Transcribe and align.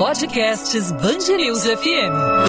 Podcasts 0.00 0.90
Bangerils 0.92 1.62
FM. 1.62 2.48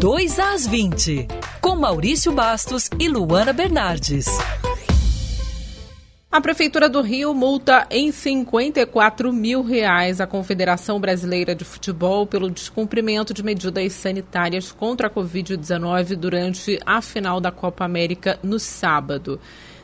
Dois 0.00 0.38
às 0.38 0.66
20, 0.66 1.28
com 1.60 1.76
Maurício 1.76 2.32
Bastos 2.32 2.88
e 2.98 3.08
Luana 3.08 3.52
Bernardes. 3.52 4.24
A 6.30 6.40
Prefeitura 6.40 6.88
do 6.88 7.02
Rio 7.02 7.34
multa 7.34 7.86
em 7.90 8.10
54 8.10 9.30
mil 9.30 9.62
reais 9.62 10.18
a 10.18 10.26
Confederação 10.26 10.98
Brasileira 10.98 11.54
de 11.54 11.62
Futebol 11.62 12.26
pelo 12.26 12.48
descumprimento 12.48 13.34
de 13.34 13.42
medidas 13.42 13.92
sanitárias 13.92 14.72
contra 14.72 15.08
a 15.08 15.10
Covid-19 15.10 16.16
durante 16.16 16.80
a 16.86 17.02
final 17.02 17.38
da 17.38 17.50
Copa 17.50 17.84
América 17.84 18.38
no 18.42 18.58
sábado. 18.58 19.38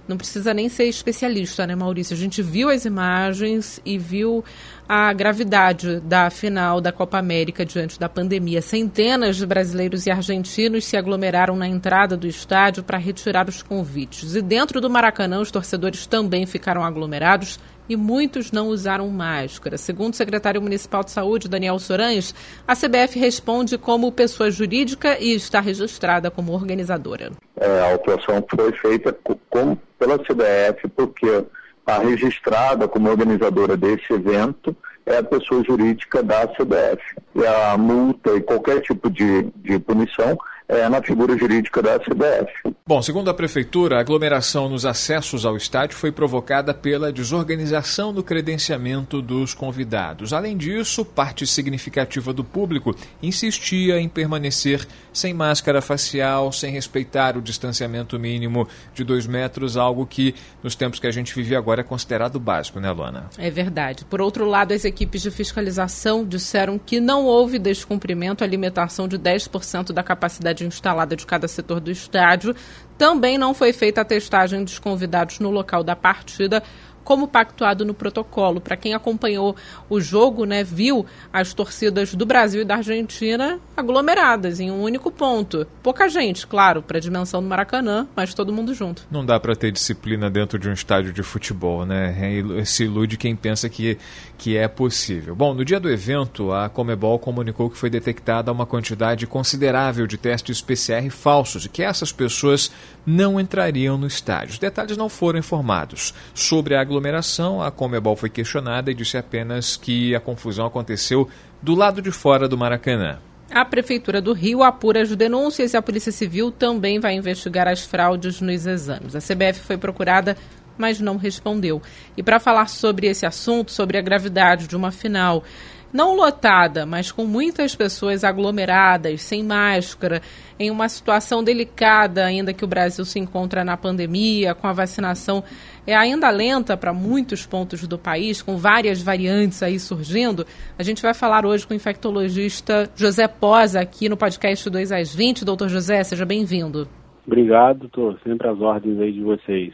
Não 0.08 0.16
precisa 0.16 0.54
nem 0.54 0.70
ser 0.70 0.84
especialista, 0.84 1.66
né, 1.66 1.76
Maurício? 1.76 2.14
A 2.14 2.18
gente 2.18 2.42
viu 2.42 2.70
as 2.70 2.86
imagens 2.86 3.78
e 3.84 3.98
viu 3.98 4.42
a 4.88 5.12
gravidade 5.12 6.00
da 6.00 6.30
final 6.30 6.80
da 6.80 6.90
Copa 6.90 7.18
América 7.18 7.62
diante 7.62 8.00
da 8.00 8.08
pandemia. 8.08 8.62
Centenas 8.62 9.36
de 9.36 9.44
brasileiros 9.44 10.06
e 10.06 10.10
argentinos 10.10 10.86
se 10.86 10.96
aglomeraram 10.96 11.54
na 11.54 11.68
entrada 11.68 12.16
do 12.16 12.26
estádio 12.26 12.82
para 12.82 12.96
retirar 12.96 13.48
os 13.50 13.62
convites. 13.62 14.34
E 14.34 14.40
dentro 14.40 14.80
do 14.80 14.88
Maracanã, 14.88 15.40
os 15.40 15.50
torcedores 15.50 16.06
também 16.06 16.46
ficaram 16.46 16.82
aglomerados 16.82 17.60
e 17.86 17.96
muitos 17.96 18.50
não 18.50 18.68
usaram 18.68 19.08
máscara. 19.08 19.76
Segundo 19.76 20.14
o 20.14 20.16
secretário 20.16 20.60
municipal 20.60 21.04
de 21.04 21.10
saúde, 21.10 21.48
Daniel 21.48 21.78
Sorães, 21.78 22.34
a 22.66 22.74
CBF 22.74 23.18
responde 23.18 23.76
como 23.76 24.10
pessoa 24.10 24.50
jurídica 24.50 25.18
e 25.20 25.34
está 25.34 25.60
registrada 25.60 26.30
como 26.30 26.52
organizadora. 26.52 27.32
É, 27.60 27.80
a 27.80 27.92
autuação 27.92 28.44
foi 28.50 28.72
feita 28.72 29.14
com, 29.50 29.76
pela 29.98 30.18
CBF 30.18 30.88
porque 30.96 31.44
a 31.88 31.98
registrada 32.00 32.86
como 32.86 33.08
organizadora 33.08 33.74
desse 33.74 34.12
evento 34.12 34.76
é 35.06 35.16
a 35.16 35.22
pessoa 35.22 35.64
jurídica 35.64 36.22
da 36.22 36.46
CBF. 36.48 37.02
E 37.34 37.46
a 37.46 37.78
multa 37.78 38.36
e 38.36 38.42
qualquer 38.42 38.82
tipo 38.82 39.08
de, 39.08 39.44
de 39.56 39.78
punição 39.78 40.38
é, 40.68 40.86
na 40.88 41.02
figura 41.02 41.36
jurídica 41.36 41.80
da 41.80 41.98
CBF. 41.98 42.52
Bom, 42.86 43.00
segundo 43.00 43.30
a 43.30 43.34
Prefeitura, 43.34 43.96
a 43.96 44.00
aglomeração 44.00 44.68
nos 44.68 44.84
acessos 44.84 45.46
ao 45.46 45.56
estádio 45.56 45.96
foi 45.96 46.12
provocada 46.12 46.74
pela 46.74 47.12
desorganização 47.12 48.12
no 48.12 48.22
credenciamento 48.22 49.22
dos 49.22 49.54
convidados. 49.54 50.32
Além 50.32 50.56
disso, 50.56 51.04
parte 51.04 51.46
significativa 51.46 52.32
do 52.32 52.44
público 52.44 52.94
insistia 53.22 53.98
em 53.98 54.08
permanecer 54.08 54.86
sem 55.12 55.32
máscara 55.32 55.80
facial, 55.80 56.52
sem 56.52 56.72
respeitar 56.72 57.36
o 57.36 57.42
distanciamento 57.42 58.18
mínimo 58.18 58.68
de 58.94 59.04
dois 59.04 59.26
metros, 59.26 59.76
algo 59.76 60.06
que 60.06 60.34
nos 60.62 60.74
tempos 60.74 61.00
que 61.00 61.06
a 61.06 61.10
gente 61.10 61.34
vive 61.34 61.56
agora 61.56 61.80
é 61.80 61.84
considerado 61.84 62.38
básico, 62.38 62.78
né, 62.78 62.90
Luana? 62.90 63.28
É 63.38 63.50
verdade. 63.50 64.04
Por 64.04 64.20
outro 64.20 64.44
lado, 64.44 64.72
as 64.72 64.84
equipes 64.84 65.22
de 65.22 65.30
fiscalização 65.30 66.24
disseram 66.24 66.78
que 66.78 67.00
não 67.00 67.24
houve 67.24 67.58
descumprimento 67.58 68.44
à 68.44 68.46
limitação 68.46 69.08
de 69.08 69.18
10% 69.18 69.92
da 69.92 70.02
capacidade 70.02 70.57
instalada 70.64 71.16
de 71.16 71.26
cada 71.26 71.48
setor 71.48 71.80
do 71.80 71.90
estádio. 71.90 72.54
Também 72.96 73.38
não 73.38 73.54
foi 73.54 73.72
feita 73.72 74.00
a 74.00 74.04
testagem 74.04 74.64
dos 74.64 74.78
convidados 74.78 75.38
no 75.38 75.50
local 75.50 75.84
da 75.84 75.94
partida, 75.94 76.62
como 77.08 77.26
pactuado 77.26 77.86
no 77.86 77.94
protocolo. 77.94 78.60
Para 78.60 78.76
quem 78.76 78.92
acompanhou 78.92 79.56
o 79.88 79.98
jogo, 79.98 80.44
né, 80.44 80.62
viu 80.62 81.06
as 81.32 81.54
torcidas 81.54 82.14
do 82.14 82.26
Brasil 82.26 82.60
e 82.60 82.64
da 82.66 82.76
Argentina 82.76 83.58
aglomeradas 83.74 84.60
em 84.60 84.70
um 84.70 84.82
único 84.82 85.10
ponto. 85.10 85.66
Pouca 85.82 86.06
gente, 86.10 86.46
claro, 86.46 86.82
para 86.82 86.98
a 86.98 87.00
dimensão 87.00 87.40
do 87.40 87.48
Maracanã, 87.48 88.06
mas 88.14 88.34
todo 88.34 88.52
mundo 88.52 88.74
junto. 88.74 89.06
Não 89.10 89.24
dá 89.24 89.40
para 89.40 89.56
ter 89.56 89.72
disciplina 89.72 90.28
dentro 90.28 90.58
de 90.58 90.68
um 90.68 90.72
estádio 90.74 91.10
de 91.10 91.22
futebol, 91.22 91.86
né? 91.86 92.14
É 92.58 92.64
se 92.66 92.84
ilude 92.84 93.16
quem 93.16 93.34
pensa 93.34 93.70
que, 93.70 93.96
que 94.38 94.56
é 94.56 94.68
possível. 94.68 95.34
Bom, 95.34 95.52
no 95.52 95.64
dia 95.64 95.80
do 95.80 95.90
evento, 95.90 96.52
a 96.52 96.68
Comebol 96.68 97.18
comunicou 97.18 97.68
que 97.68 97.76
foi 97.76 97.90
detectada 97.90 98.52
uma 98.52 98.64
quantidade 98.64 99.26
considerável 99.26 100.06
de 100.06 100.16
testes 100.16 100.62
PCR 100.62 101.10
falsos 101.10 101.64
e 101.64 101.68
que 101.68 101.82
essas 101.82 102.12
pessoas 102.12 102.70
não 103.04 103.40
entrariam 103.40 103.98
no 103.98 104.06
estádio. 104.06 104.52
Os 104.52 104.58
detalhes 104.58 104.96
não 104.96 105.08
foram 105.08 105.40
informados. 105.40 106.14
Sobre 106.32 106.76
a 106.76 106.80
aglomeração, 106.80 107.60
a 107.60 107.72
Comebol 107.72 108.14
foi 108.14 108.30
questionada 108.30 108.92
e 108.92 108.94
disse 108.94 109.16
apenas 109.16 109.76
que 109.76 110.14
a 110.14 110.20
confusão 110.20 110.66
aconteceu 110.66 111.28
do 111.60 111.74
lado 111.74 112.00
de 112.00 112.12
fora 112.12 112.48
do 112.48 112.56
Maracanã. 112.56 113.18
A 113.50 113.64
Prefeitura 113.64 114.20
do 114.20 114.34
Rio 114.34 114.62
apura 114.62 115.00
as 115.00 115.14
denúncias 115.16 115.72
e 115.72 115.76
a 115.76 115.80
Polícia 115.80 116.12
Civil 116.12 116.52
também 116.52 117.00
vai 117.00 117.14
investigar 117.14 117.66
as 117.66 117.82
fraudes 117.82 118.42
nos 118.42 118.66
exames. 118.66 119.16
A 119.16 119.20
CBF 119.20 119.60
foi 119.60 119.78
procurada, 119.78 120.36
mas 120.78 121.00
não 121.00 121.16
respondeu. 121.16 121.82
E 122.16 122.22
para 122.22 122.40
falar 122.40 122.68
sobre 122.68 123.08
esse 123.08 123.26
assunto, 123.26 123.72
sobre 123.72 123.98
a 123.98 124.02
gravidade 124.02 124.66
de 124.66 124.76
uma 124.76 124.90
final 124.90 125.44
não 125.92 126.14
lotada, 126.14 126.84
mas 126.84 127.10
com 127.10 127.24
muitas 127.24 127.74
pessoas 127.74 128.22
aglomeradas, 128.22 129.22
sem 129.22 129.42
máscara, 129.42 130.20
em 130.58 130.70
uma 130.70 130.88
situação 130.88 131.42
delicada 131.42 132.24
ainda 132.24 132.52
que 132.52 132.64
o 132.64 132.68
Brasil 132.68 133.04
se 133.04 133.18
encontra 133.18 133.64
na 133.64 133.76
pandemia, 133.76 134.54
com 134.54 134.66
a 134.66 134.72
vacinação 134.72 135.42
é 135.86 135.96
ainda 135.96 136.28
lenta 136.28 136.76
para 136.76 136.92
muitos 136.92 137.46
pontos 137.46 137.86
do 137.88 137.98
país, 137.98 138.42
com 138.42 138.58
várias 138.58 139.00
variantes 139.00 139.62
aí 139.62 139.80
surgindo. 139.80 140.44
A 140.78 140.82
gente 140.82 141.00
vai 141.00 141.14
falar 141.14 141.46
hoje 141.46 141.66
com 141.66 141.72
o 141.72 141.76
infectologista 141.76 142.90
José 142.94 143.26
Posa 143.26 143.80
aqui 143.80 144.06
no 144.06 144.16
podcast 144.16 144.68
2 144.68 144.92
às 144.92 145.14
20. 145.14 145.46
Doutor 145.46 145.70
José, 145.70 146.04
seja 146.04 146.26
bem-vindo. 146.26 146.86
Obrigado, 147.26 147.86
estou 147.86 148.18
sempre 148.22 148.46
às 148.48 148.60
ordens 148.60 149.00
aí 149.00 149.12
de 149.12 149.22
vocês. 149.22 149.72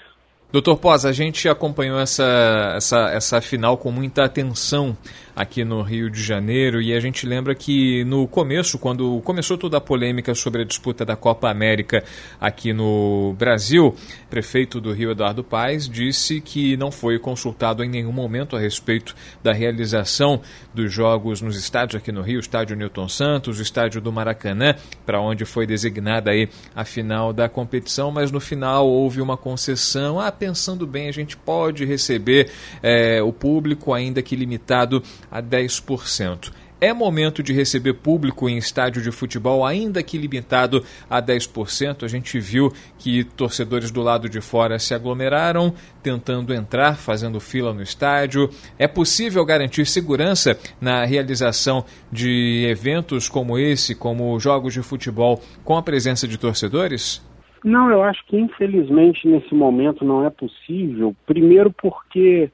Doutor 0.54 0.76
Pós, 0.76 1.04
a 1.04 1.10
gente 1.10 1.48
acompanhou 1.48 1.98
essa, 1.98 2.74
essa, 2.76 3.10
essa 3.10 3.40
final 3.40 3.76
com 3.76 3.90
muita 3.90 4.24
atenção 4.24 4.96
aqui 5.34 5.64
no 5.64 5.82
Rio 5.82 6.08
de 6.08 6.22
Janeiro 6.22 6.80
e 6.80 6.94
a 6.94 7.00
gente 7.00 7.26
lembra 7.26 7.54
que 7.54 8.04
no 8.04 8.26
começo, 8.28 8.78
quando 8.78 9.20
começou 9.22 9.58
toda 9.58 9.78
a 9.78 9.80
polêmica 9.80 10.34
sobre 10.34 10.62
a 10.62 10.64
disputa 10.64 11.04
da 11.04 11.16
Copa 11.16 11.50
América 11.50 12.04
aqui 12.40 12.72
no 12.72 13.34
Brasil, 13.38 13.88
o 13.88 14.28
prefeito 14.30 14.80
do 14.80 14.92
Rio, 14.92 15.10
Eduardo 15.10 15.42
Paes, 15.42 15.88
disse 15.88 16.40
que 16.40 16.76
não 16.76 16.90
foi 16.90 17.18
consultado 17.18 17.82
em 17.82 17.88
nenhum 17.88 18.12
momento 18.12 18.56
a 18.56 18.60
respeito 18.60 19.14
da 19.42 19.52
realização 19.52 20.40
dos 20.72 20.92
jogos 20.92 21.40
nos 21.40 21.56
estádios 21.56 22.00
aqui 22.00 22.12
no 22.12 22.22
Rio, 22.22 22.38
estádio 22.38 22.76
Newton 22.76 23.08
Santos, 23.08 23.60
estádio 23.60 24.00
do 24.00 24.12
Maracanã, 24.12 24.74
para 25.04 25.20
onde 25.20 25.44
foi 25.44 25.66
designada 25.66 26.30
aí 26.30 26.48
a 26.74 26.84
final 26.84 27.32
da 27.32 27.48
competição, 27.48 28.10
mas 28.10 28.30
no 28.30 28.40
final 28.40 28.88
houve 28.88 29.20
uma 29.20 29.36
concessão. 29.36 30.20
Ah, 30.20 30.30
pensando 30.30 30.86
bem, 30.86 31.08
a 31.08 31.12
gente 31.12 31.36
pode 31.36 31.84
receber 31.84 32.50
é, 32.82 33.22
o 33.22 33.32
público, 33.32 33.92
ainda 33.92 34.22
que 34.22 34.36
limitado 34.36 35.02
a 35.34 35.42
10%. 35.42 36.52
É 36.80 36.92
momento 36.92 37.42
de 37.42 37.52
receber 37.52 37.94
público 37.94 38.48
em 38.48 38.58
estádio 38.58 39.00
de 39.00 39.10
futebol, 39.10 39.64
ainda 39.64 40.02
que 40.02 40.18
limitado 40.18 40.84
a 41.08 41.22
10%. 41.22 42.04
A 42.04 42.08
gente 42.08 42.38
viu 42.38 42.70
que 42.98 43.24
torcedores 43.24 43.90
do 43.90 44.02
lado 44.02 44.28
de 44.28 44.40
fora 44.40 44.78
se 44.78 44.92
aglomeraram, 44.92 45.72
tentando 46.02 46.52
entrar, 46.52 46.96
fazendo 46.96 47.40
fila 47.40 47.72
no 47.72 47.82
estádio. 47.82 48.50
É 48.78 48.86
possível 48.86 49.44
garantir 49.46 49.86
segurança 49.86 50.58
na 50.80 51.04
realização 51.04 51.84
de 52.12 52.66
eventos 52.68 53.28
como 53.28 53.58
esse, 53.58 53.94
como 53.94 54.38
jogos 54.38 54.74
de 54.74 54.82
futebol, 54.82 55.40
com 55.64 55.76
a 55.76 55.82
presença 55.82 56.28
de 56.28 56.36
torcedores? 56.36 57.24
Não, 57.64 57.88
eu 57.90 58.02
acho 58.02 58.22
que 58.26 58.36
infelizmente 58.36 59.26
nesse 59.26 59.54
momento 59.54 60.04
não 60.04 60.26
é 60.26 60.28
possível. 60.28 61.16
Primeiro 61.24 61.72
porque 61.72 62.50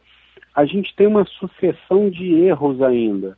a 0.54 0.64
gente 0.64 0.94
tem 0.96 1.06
uma 1.06 1.24
sucessão 1.24 2.10
de 2.10 2.34
erros 2.34 2.82
ainda. 2.82 3.36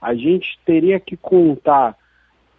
A 0.00 0.14
gente 0.14 0.58
teria 0.64 0.98
que 1.00 1.16
contar 1.16 1.96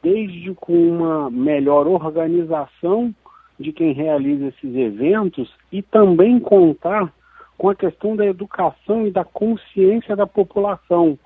desde 0.01 0.53
com 0.53 0.73
uma 0.73 1.29
melhor 1.29 1.87
organização 1.87 3.13
de 3.59 3.71
quem 3.71 3.94
realiza 3.94 4.47
esses 4.47 4.75
eventos 4.75 5.51
e 5.71 5.81
também 5.81 6.39
contar 6.39 7.13
com 7.57 7.69
a 7.69 7.75
questão 7.75 8.15
da 8.15 8.25
educação 8.25 9.07
e 9.07 9.11
da 9.11 9.23
consciência 9.23 10.15
da 10.15 10.27
população. 10.27 11.17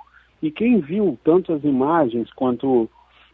E 0.41 0.51
quem 0.51 0.79
viu 0.79 1.17
tanto 1.23 1.53
as 1.53 1.63
imagens 1.63 2.31
quanto 2.33 2.87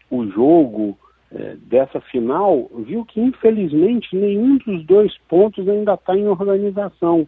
o 0.10 0.28
jogo, 0.28 0.98
é, 1.34 1.56
dessa 1.56 2.00
final, 2.00 2.70
viu 2.86 3.04
que 3.04 3.20
infelizmente 3.20 4.16
nenhum 4.16 4.58
dos 4.58 4.86
dois 4.86 5.18
pontos 5.28 5.68
ainda 5.68 5.96
está 5.96 6.16
em 6.16 6.28
organização. 6.28 7.28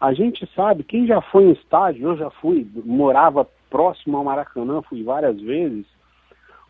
A 0.00 0.12
gente 0.12 0.48
sabe, 0.54 0.84
quem 0.84 1.06
já 1.06 1.20
foi 1.20 1.44
em 1.44 1.52
estádio, 1.52 2.08
eu 2.08 2.16
já 2.16 2.30
fui, 2.30 2.66
morava 2.84 3.48
próximo 3.68 4.16
ao 4.16 4.24
Maracanã, 4.24 4.80
fui 4.82 5.02
várias 5.02 5.40
vezes, 5.40 5.84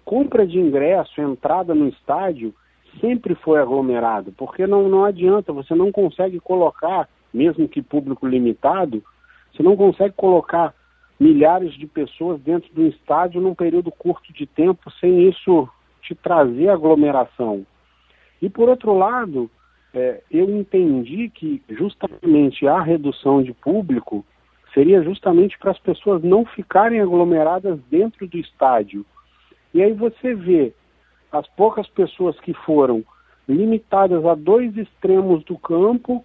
compra 0.05 0.47
de 0.47 0.59
ingresso, 0.59 1.21
entrada 1.21 1.75
no 1.75 1.89
estádio, 1.89 2.55
sempre 3.01 3.35
foi 3.35 3.61
aglomerado, 3.61 4.33
porque 4.33 4.67
não, 4.67 4.89
não 4.89 5.05
adianta, 5.05 5.53
você 5.53 5.75
não 5.75 5.93
consegue 5.93 6.41
colocar, 6.41 7.09
mesmo 7.33 7.69
que 7.69 7.83
público 7.83 8.27
limitado, 8.27 9.05
você 9.53 9.63
não 9.63 9.77
consegue 9.77 10.15
colocar 10.17 10.75
milhares 11.21 11.75
de 11.75 11.87
pessoas 11.87 12.41
dentro 12.41 12.73
do 12.73 12.87
estádio 12.87 13.41
num 13.41 13.55
período 13.55 13.91
curto 13.91 14.33
de 14.33 14.47
tempo 14.47 14.91
sem 15.01 15.29
isso 15.29 15.69
te 16.01 16.15
trazer 16.15 16.71
aglomeração. 16.71 17.67
E 18.41 18.49
por 18.49 18.69
outro 18.69 18.97
lado, 18.97 19.51
é, 19.95 20.21
eu 20.31 20.49
entendi 20.51 21.31
que 21.31 21.63
justamente 21.71 22.67
a 22.67 22.81
redução 22.81 23.43
de 23.43 23.53
público 23.53 24.25
seria 24.75 25.03
justamente 25.03 25.59
para 25.59 25.71
as 25.71 25.79
pessoas 25.79 26.23
não 26.23 26.45
ficarem 26.45 27.01
aglomeradas 27.01 27.81
dentro 27.91 28.27
do 28.27 28.37
estádio. 28.37 29.05
E 29.73 29.83
aí 29.83 29.93
você 29.93 30.35
vê 30.35 30.73
as 31.33 31.47
poucas 31.49 31.89
pessoas 31.89 32.39
que 32.41 32.53
foram 32.53 33.05
limitadas 33.49 34.25
a 34.27 34.35
dois 34.35 34.77
extremos 34.77 35.43
do 35.45 35.57
campo, 35.59 36.25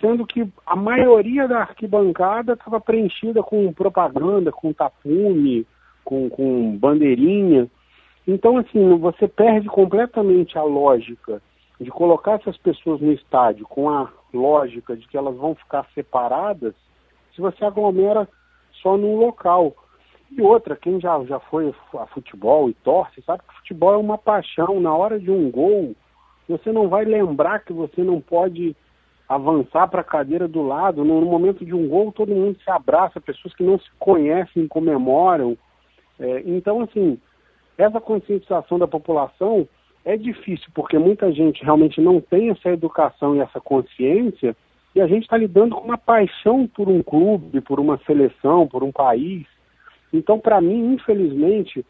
sendo 0.00 0.26
que 0.26 0.48
a 0.66 0.74
maioria 0.74 1.46
da 1.46 1.60
arquibancada 1.60 2.54
estava 2.54 2.80
preenchida 2.80 3.42
com 3.42 3.72
propaganda, 3.72 4.50
com 4.50 4.72
tapume, 4.72 5.66
com, 6.04 6.30
com 6.30 6.76
bandeirinha. 6.78 7.68
Então, 8.26 8.56
assim, 8.56 8.98
você 8.98 9.28
perde 9.28 9.68
completamente 9.68 10.58
a 10.58 10.62
lógica 10.62 11.42
de 11.80 11.90
colocar 11.90 12.32
essas 12.32 12.56
pessoas 12.56 13.00
no 13.00 13.12
estádio 13.12 13.66
com 13.66 13.90
a 13.90 14.10
lógica 14.32 14.96
de 14.96 15.06
que 15.06 15.16
elas 15.16 15.36
vão 15.36 15.54
ficar 15.54 15.86
separadas 15.94 16.74
se 17.34 17.40
você 17.40 17.64
aglomera 17.64 18.28
só 18.82 18.96
num 18.96 19.16
local. 19.16 19.74
E 20.30 20.40
outra, 20.40 20.74
quem 20.74 21.00
já, 21.00 21.22
já 21.24 21.38
foi 21.38 21.72
a 21.94 22.06
futebol 22.06 22.68
e 22.68 22.74
torce, 22.74 23.22
sabe 23.22 23.42
que 23.46 23.58
futebol 23.58 23.92
é 23.92 23.96
uma 23.96 24.18
paixão. 24.18 24.80
Na 24.80 24.94
hora 24.94 25.20
de 25.20 25.30
um 25.30 25.50
gol, 25.50 25.94
você 26.48 26.72
não 26.72 26.88
vai 26.88 27.04
lembrar 27.04 27.60
que 27.60 27.72
você 27.72 28.02
não 28.02 28.20
pode 28.20 28.74
avançar 29.28 29.88
para 29.88 30.00
a 30.00 30.04
cadeira 30.04 30.48
do 30.48 30.62
lado. 30.62 31.04
No, 31.04 31.20
momento 31.22 31.64
de 31.64 31.74
um 31.74 31.88
gol, 31.88 32.10
todo 32.10 32.34
mundo 32.34 32.58
se 32.62 32.70
abraça, 32.70 33.20
pessoas 33.20 33.54
que 33.54 33.62
não 33.62 33.78
se 33.78 33.90
conhecem 33.98 34.66
comemoram. 34.66 35.56
É, 36.18 36.42
então, 36.46 36.80
assim, 36.80 37.20
essa 37.76 38.00
conscientização 38.00 38.78
da 38.78 38.88
população 38.88 39.68
é 40.06 40.16
difícil, 40.16 40.68
porque 40.72 40.96
muita 40.96 41.32
gente 41.32 41.64
realmente 41.64 42.00
não 42.00 42.20
tem 42.20 42.50
essa 42.50 42.70
educação 42.70 43.34
e 43.34 43.40
essa 43.40 43.60
consciência, 43.60 44.56
e 44.94 45.00
a 45.00 45.06
gente 45.08 45.24
está 45.24 45.36
lidando 45.36 45.74
com 45.74 45.82
uma 45.82 45.98
paixão 45.98 46.64
por 46.68 46.88
um 46.88 47.02
clube, 47.02 47.60
por 47.60 47.80
uma 47.80 47.98
seleção, 48.06 48.68
por 48.68 48.84
um 48.84 48.92
país. 48.92 49.44
Então, 50.12 50.38
para 50.38 50.60
mim, 50.60 50.94
infelizmente, 50.94 51.84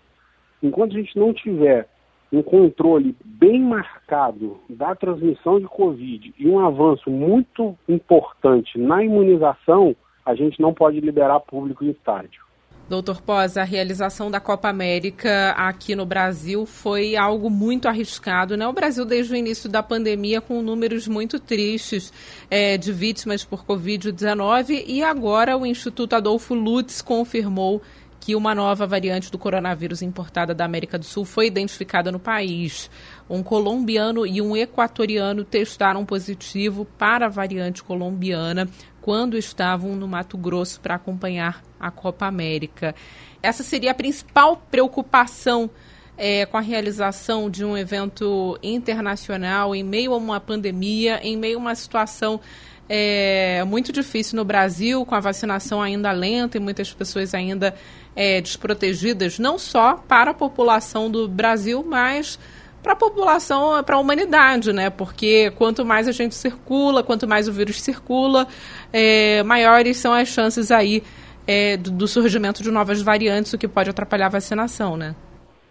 enquanto 0.62 0.92
a 0.92 0.98
gente 0.98 1.16
não 1.16 1.34
tiver 1.34 1.86
um 2.32 2.42
controle 2.42 3.14
bem 3.22 3.60
marcado 3.60 4.58
da 4.68 4.94
transmissão 4.94 5.60
de 5.60 5.66
Covid 5.66 6.34
e 6.38 6.48
um 6.48 6.58
avanço 6.58 7.10
muito 7.10 7.76
importante 7.86 8.78
na 8.78 9.04
imunização, 9.04 9.94
a 10.24 10.34
gente 10.34 10.58
não 10.58 10.72
pode 10.72 10.98
liberar 11.00 11.40
público 11.40 11.84
em 11.84 11.90
estádio. 11.90 12.45
Doutor 12.88 13.20
Pós, 13.20 13.56
a 13.56 13.64
realização 13.64 14.30
da 14.30 14.38
Copa 14.38 14.68
América 14.68 15.50
aqui 15.56 15.96
no 15.96 16.06
Brasil 16.06 16.64
foi 16.64 17.16
algo 17.16 17.50
muito 17.50 17.88
arriscado, 17.88 18.56
né? 18.56 18.64
O 18.68 18.72
Brasil, 18.72 19.04
desde 19.04 19.32
o 19.32 19.36
início 19.36 19.68
da 19.68 19.82
pandemia, 19.82 20.40
com 20.40 20.62
números 20.62 21.08
muito 21.08 21.40
tristes 21.40 22.12
é, 22.48 22.78
de 22.78 22.92
vítimas 22.92 23.44
por 23.44 23.64
Covid-19, 23.66 24.84
e 24.86 25.02
agora 25.02 25.56
o 25.56 25.66
Instituto 25.66 26.14
Adolfo 26.14 26.54
Lutz 26.54 27.02
confirmou 27.02 27.82
que 28.20 28.34
uma 28.34 28.54
nova 28.54 28.86
variante 28.86 29.30
do 29.30 29.38
coronavírus 29.38 30.02
importada 30.02 30.52
da 30.52 30.64
América 30.64 30.98
do 30.98 31.04
Sul 31.04 31.24
foi 31.24 31.46
identificada 31.46 32.10
no 32.10 32.18
país. 32.18 32.90
Um 33.30 33.40
colombiano 33.40 34.26
e 34.26 34.42
um 34.42 34.56
equatoriano 34.56 35.44
testaram 35.44 36.04
positivo 36.04 36.84
para 36.98 37.26
a 37.26 37.28
variante 37.28 37.84
colombiana 37.84 38.68
quando 39.06 39.38
estavam 39.38 39.94
no 39.94 40.08
Mato 40.08 40.36
Grosso 40.36 40.80
para 40.80 40.96
acompanhar 40.96 41.62
a 41.78 41.92
Copa 41.92 42.26
América. 42.26 42.92
Essa 43.40 43.62
seria 43.62 43.92
a 43.92 43.94
principal 43.94 44.60
preocupação 44.68 45.70
é, 46.18 46.44
com 46.44 46.56
a 46.56 46.60
realização 46.60 47.48
de 47.48 47.64
um 47.64 47.78
evento 47.78 48.58
internacional 48.60 49.76
em 49.76 49.84
meio 49.84 50.12
a 50.12 50.16
uma 50.16 50.40
pandemia, 50.40 51.20
em 51.22 51.36
meio 51.36 51.56
a 51.56 51.60
uma 51.60 51.74
situação 51.76 52.40
é, 52.88 53.62
muito 53.62 53.92
difícil 53.92 54.34
no 54.34 54.44
Brasil, 54.44 55.06
com 55.06 55.14
a 55.14 55.20
vacinação 55.20 55.80
ainda 55.80 56.10
lenta 56.10 56.56
e 56.56 56.60
muitas 56.60 56.92
pessoas 56.92 57.32
ainda 57.32 57.76
é, 58.16 58.40
desprotegidas, 58.40 59.38
não 59.38 59.56
só 59.56 59.94
para 59.94 60.32
a 60.32 60.34
população 60.34 61.08
do 61.08 61.28
Brasil, 61.28 61.84
mas 61.88 62.40
para 62.86 62.92
a 62.92 62.96
população, 62.96 63.82
para 63.82 63.96
a 63.96 63.98
humanidade, 63.98 64.72
né? 64.72 64.90
Porque 64.90 65.50
quanto 65.58 65.84
mais 65.84 66.06
a 66.06 66.12
gente 66.12 66.36
circula, 66.36 67.02
quanto 67.02 67.26
mais 67.26 67.48
o 67.48 67.52
vírus 67.52 67.82
circula, 67.82 68.46
é, 68.92 69.42
maiores 69.42 69.96
são 69.96 70.12
as 70.12 70.28
chances 70.28 70.70
aí 70.70 71.02
é, 71.48 71.76
do, 71.76 71.90
do, 71.90 72.06
surgimento 72.06 72.62
de 72.62 72.70
novas 72.70 73.02
variantes, 73.02 73.52
o 73.52 73.58
que 73.58 73.66
pode 73.66 73.90
atrapalhar 73.90 74.26
a 74.26 74.28
vacinação, 74.28 74.96
né? 74.96 75.16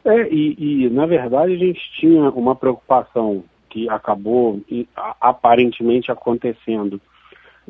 É, 0.04 0.28
e, 0.28 0.56
e 0.86 0.90
na 0.90 1.06
verdade 1.06 1.54
a 1.54 1.58
gente 1.58 1.80
tinha 1.98 2.30
uma 2.32 2.54
preocupação 2.54 3.46
que 3.70 3.88
acabou 3.90 4.60
aparentemente 5.22 6.12
acontecendo, 6.12 7.00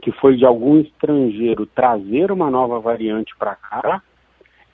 que 0.01 0.12
foi 0.13 0.38
de 0.38 0.45
algum 0.45 0.80
estrangeiro 0.80 1.68
trazer 1.68 2.31
uma 2.31 2.50
nova 2.50 2.80
variante 2.80 3.36
para 3.38 3.53
cá 3.53 4.01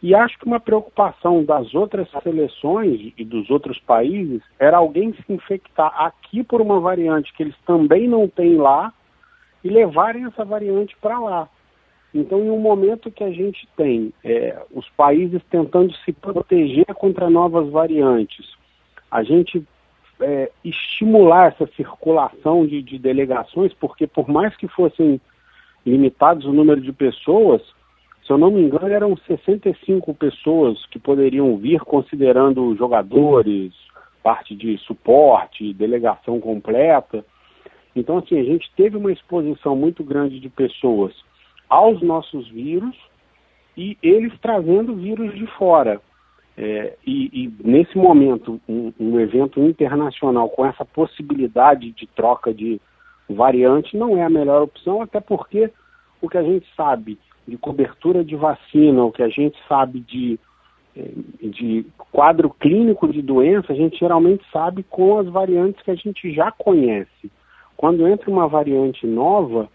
e 0.01 0.15
acho 0.15 0.37
que 0.39 0.45
uma 0.45 0.59
preocupação 0.59 1.43
das 1.43 1.75
outras 1.75 2.09
seleções 2.23 3.13
e 3.15 3.23
dos 3.23 3.51
outros 3.51 3.77
países 3.79 4.41
era 4.57 4.77
alguém 4.77 5.13
se 5.13 5.31
infectar 5.31 5.93
aqui 5.95 6.43
por 6.43 6.59
uma 6.59 6.79
variante 6.79 7.31
que 7.33 7.43
eles 7.43 7.55
também 7.65 8.07
não 8.07 8.27
têm 8.27 8.55
lá 8.55 8.91
e 9.63 9.69
levarem 9.69 10.25
essa 10.25 10.43
variante 10.43 10.97
para 10.99 11.19
lá. 11.19 11.49
Então, 12.13 12.39
em 12.39 12.49
um 12.49 12.59
momento 12.59 13.11
que 13.11 13.23
a 13.23 13.31
gente 13.31 13.67
tem 13.77 14.11
é, 14.23 14.59
os 14.71 14.89
países 14.89 15.41
tentando 15.49 15.93
se 15.97 16.11
proteger 16.11 16.87
contra 16.95 17.29
novas 17.29 17.69
variantes, 17.69 18.53
a 19.09 19.23
gente 19.23 19.65
é, 20.19 20.51
estimular 20.63 21.53
essa 21.53 21.67
circulação 21.75 22.65
de, 22.65 22.81
de 22.81 22.97
delegações, 22.97 23.71
porque 23.75 24.07
por 24.07 24.27
mais 24.27 24.55
que 24.57 24.67
fossem 24.67 25.21
limitados 25.85 26.45
o 26.45 26.53
número 26.53 26.81
de 26.81 26.91
pessoas, 26.91 27.61
se 28.25 28.31
eu 28.31 28.37
não 28.37 28.51
me 28.51 28.61
engano, 28.61 28.87
eram 28.87 29.17
65 29.17 30.13
pessoas 30.13 30.85
que 30.87 30.99
poderiam 30.99 31.57
vir, 31.57 31.79
considerando 31.81 32.75
jogadores, 32.75 33.73
parte 34.23 34.55
de 34.55 34.77
suporte, 34.79 35.73
delegação 35.73 36.39
completa. 36.39 37.25
Então, 37.95 38.19
assim, 38.19 38.39
a 38.39 38.43
gente 38.43 38.71
teve 38.75 38.95
uma 38.95 39.11
exposição 39.11 39.75
muito 39.75 40.03
grande 40.03 40.39
de 40.39 40.49
pessoas 40.49 41.13
aos 41.67 42.01
nossos 42.01 42.47
vírus 42.49 42.95
e 43.75 43.97
eles 44.03 44.33
trazendo 44.41 44.95
vírus 44.95 45.33
de 45.33 45.47
fora. 45.57 45.99
É, 46.57 46.95
e, 47.07 47.29
e, 47.33 47.53
nesse 47.63 47.97
momento, 47.97 48.61
um, 48.67 48.93
um, 48.99 49.19
evento 49.19 49.59
internacional 49.61 50.49
com 50.49 50.65
essa 50.65 50.85
possibilidade 50.85 51.91
de 51.91 52.05
troca 52.07 52.53
de 52.53 52.79
variante 53.29 53.95
não 53.95 54.17
é 54.17 54.23
a 54.23 54.29
melhor 54.29 54.61
opção, 54.61 55.01
até 55.01 55.19
porque 55.19 55.71
o 56.21 56.29
que 56.29 56.37
a 56.37 56.43
gente 56.43 56.67
sabe 56.75 57.17
de 57.47 57.57
cobertura 57.57 58.23
de 58.23 58.35
vacina, 58.35 59.03
o 59.03 59.11
que 59.11 59.23
a 59.23 59.29
gente 59.29 59.57
sabe 59.67 59.99
de, 59.99 60.39
eh, 60.95 61.11
de 61.41 61.85
quadro 62.11 62.49
clínico 62.49 63.11
de 63.11 63.21
doença, 63.21 63.73
a 63.73 63.75
gente 63.75 63.97
geralmente 63.99 64.43
sabe 64.51 64.83
com 64.83 65.19
as 65.19 65.27
variantes 65.27 65.81
que 65.83 65.91
a 65.91 65.95
gente 65.95 66.31
já 66.33 66.51
conhece. 66.51 67.31
Quando 67.75 68.07
entra 68.07 68.29
uma 68.29 68.47
variante 68.47 69.07
nova, 69.07 69.67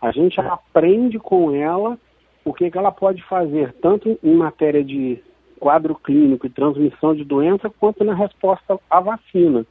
a 0.00 0.12
gente 0.12 0.40
aprende 0.40 1.18
com 1.18 1.54
ela 1.54 1.98
o 2.44 2.52
que, 2.52 2.70
que 2.70 2.78
ela 2.78 2.92
pode 2.92 3.22
fazer, 3.24 3.74
tanto 3.82 4.18
em 4.22 4.34
matéria 4.34 4.82
de 4.82 5.20
quadro 5.58 5.94
clínico 5.96 6.46
e 6.46 6.50
transmissão 6.50 7.14
de 7.14 7.24
doença, 7.24 7.68
quanto 7.68 8.04
na 8.04 8.14
resposta 8.14 8.78
à 8.88 9.00
vacina. 9.00 9.66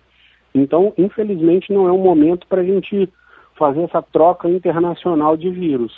Então, 0.53 0.93
infelizmente, 0.97 1.71
não 1.71 1.87
é 1.87 1.91
um 1.91 2.03
momento 2.03 2.45
para 2.47 2.61
a 2.61 2.65
gente 2.65 3.09
fazer 3.55 3.83
essa 3.83 4.01
troca 4.01 4.49
internacional 4.49 5.35
de 5.37 5.49
vírus. 5.49 5.97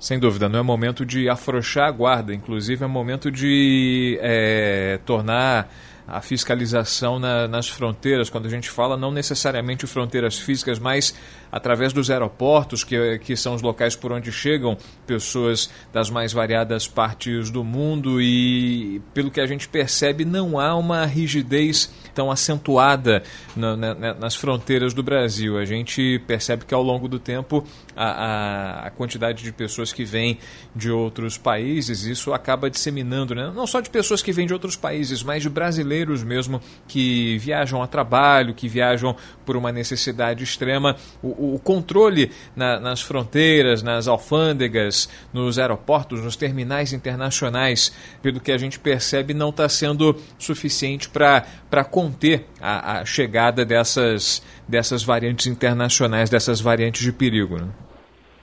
Sem 0.00 0.18
dúvida, 0.18 0.48
não 0.48 0.58
é 0.58 0.62
momento 0.62 1.04
de 1.04 1.28
afrouxar 1.28 1.86
a 1.86 1.90
guarda, 1.90 2.34
inclusive 2.34 2.82
é 2.82 2.86
momento 2.88 3.30
de 3.30 4.18
é, 4.22 4.98
tornar 5.04 5.70
a 6.08 6.22
fiscalização 6.22 7.18
na, 7.18 7.46
nas 7.46 7.68
fronteiras, 7.68 8.30
quando 8.30 8.46
a 8.46 8.48
gente 8.48 8.70
fala 8.70 8.96
não 8.96 9.12
necessariamente 9.12 9.86
fronteiras 9.86 10.38
físicas, 10.38 10.78
mas 10.78 11.14
através 11.50 11.92
dos 11.92 12.10
aeroportos, 12.10 12.84
que, 12.84 13.18
que 13.18 13.36
são 13.36 13.54
os 13.54 13.62
locais 13.62 13.96
por 13.96 14.12
onde 14.12 14.30
chegam 14.32 14.76
pessoas 15.06 15.70
das 15.92 16.10
mais 16.10 16.32
variadas 16.32 16.86
partes 16.86 17.50
do 17.50 17.64
mundo 17.64 18.20
e, 18.20 19.00
pelo 19.12 19.30
que 19.30 19.40
a 19.40 19.46
gente 19.46 19.68
percebe, 19.68 20.24
não 20.24 20.58
há 20.58 20.74
uma 20.76 21.04
rigidez 21.04 21.92
tão 22.14 22.30
acentuada 22.30 23.22
na, 23.56 23.76
na, 23.76 24.14
nas 24.14 24.34
fronteiras 24.34 24.92
do 24.92 25.02
Brasil. 25.02 25.58
A 25.58 25.64
gente 25.64 26.20
percebe 26.26 26.64
que 26.64 26.74
ao 26.74 26.82
longo 26.82 27.08
do 27.08 27.18
tempo 27.18 27.64
a, 27.96 28.04
a, 28.04 28.86
a, 28.86 28.90
quantidade 28.90 29.42
de 29.42 29.52
pessoas 29.52 29.92
que 29.92 30.04
vêm 30.04 30.38
de 30.74 30.90
outros 30.90 31.38
países, 31.38 32.04
isso 32.04 32.32
acaba 32.32 32.70
disseminando, 32.70 33.34
né? 33.34 33.52
não 33.54 33.66
só 33.66 33.80
de 33.80 33.90
pessoas 33.90 34.22
que 34.22 34.32
vêm 34.32 34.46
de 34.46 34.52
outros 34.52 34.76
países, 34.76 35.22
mas 35.22 35.42
de 35.42 35.48
brasileiros 35.48 36.22
mesmo 36.22 36.60
que 36.86 37.38
viajam 37.38 37.82
a 37.82 37.86
trabalho, 37.86 38.54
que 38.54 38.68
viajam 38.68 39.16
por 39.44 39.56
uma 39.56 39.72
necessidade 39.72 40.44
extrema. 40.44 40.96
O, 41.22 41.39
o 41.40 41.58
controle 41.58 42.30
na, 42.54 42.78
nas 42.78 43.00
fronteiras, 43.00 43.82
nas 43.82 44.06
alfândegas, 44.06 45.08
nos 45.32 45.58
aeroportos, 45.58 46.22
nos 46.22 46.36
terminais 46.36 46.92
internacionais, 46.92 47.90
pelo 48.22 48.40
que 48.40 48.52
a 48.52 48.58
gente 48.58 48.78
percebe, 48.78 49.32
não 49.32 49.48
está 49.48 49.68
sendo 49.68 50.14
suficiente 50.38 51.08
para 51.08 51.84
conter 51.84 52.44
a, 52.60 53.00
a 53.00 53.04
chegada 53.04 53.64
dessas, 53.64 54.44
dessas 54.68 55.02
variantes 55.02 55.46
internacionais, 55.46 56.28
dessas 56.28 56.60
variantes 56.60 57.02
de 57.02 57.12
perigo. 57.12 57.56
Né? 57.56 57.68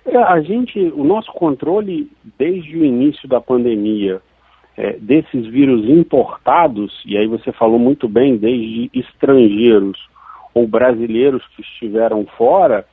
É, 0.05 0.17
a 0.17 0.41
gente, 0.41 0.79
o 0.95 1.03
nosso 1.03 1.31
controle 1.33 2.09
desde 2.37 2.77
o 2.77 2.83
início 2.83 3.27
da 3.27 3.39
pandemia 3.39 4.21
é, 4.75 4.93
desses 4.99 5.45
vírus 5.47 5.87
importados, 5.89 6.93
e 7.05 7.17
aí 7.17 7.27
você 7.27 7.51
falou 7.51 7.77
muito 7.79 8.07
bem, 8.07 8.37
desde 8.37 8.89
estrangeiros 8.93 9.97
ou 10.57 10.67
brasileiros 10.67 11.45
que 11.55 11.61
estiveram 11.61 12.25
fora, 12.37 12.85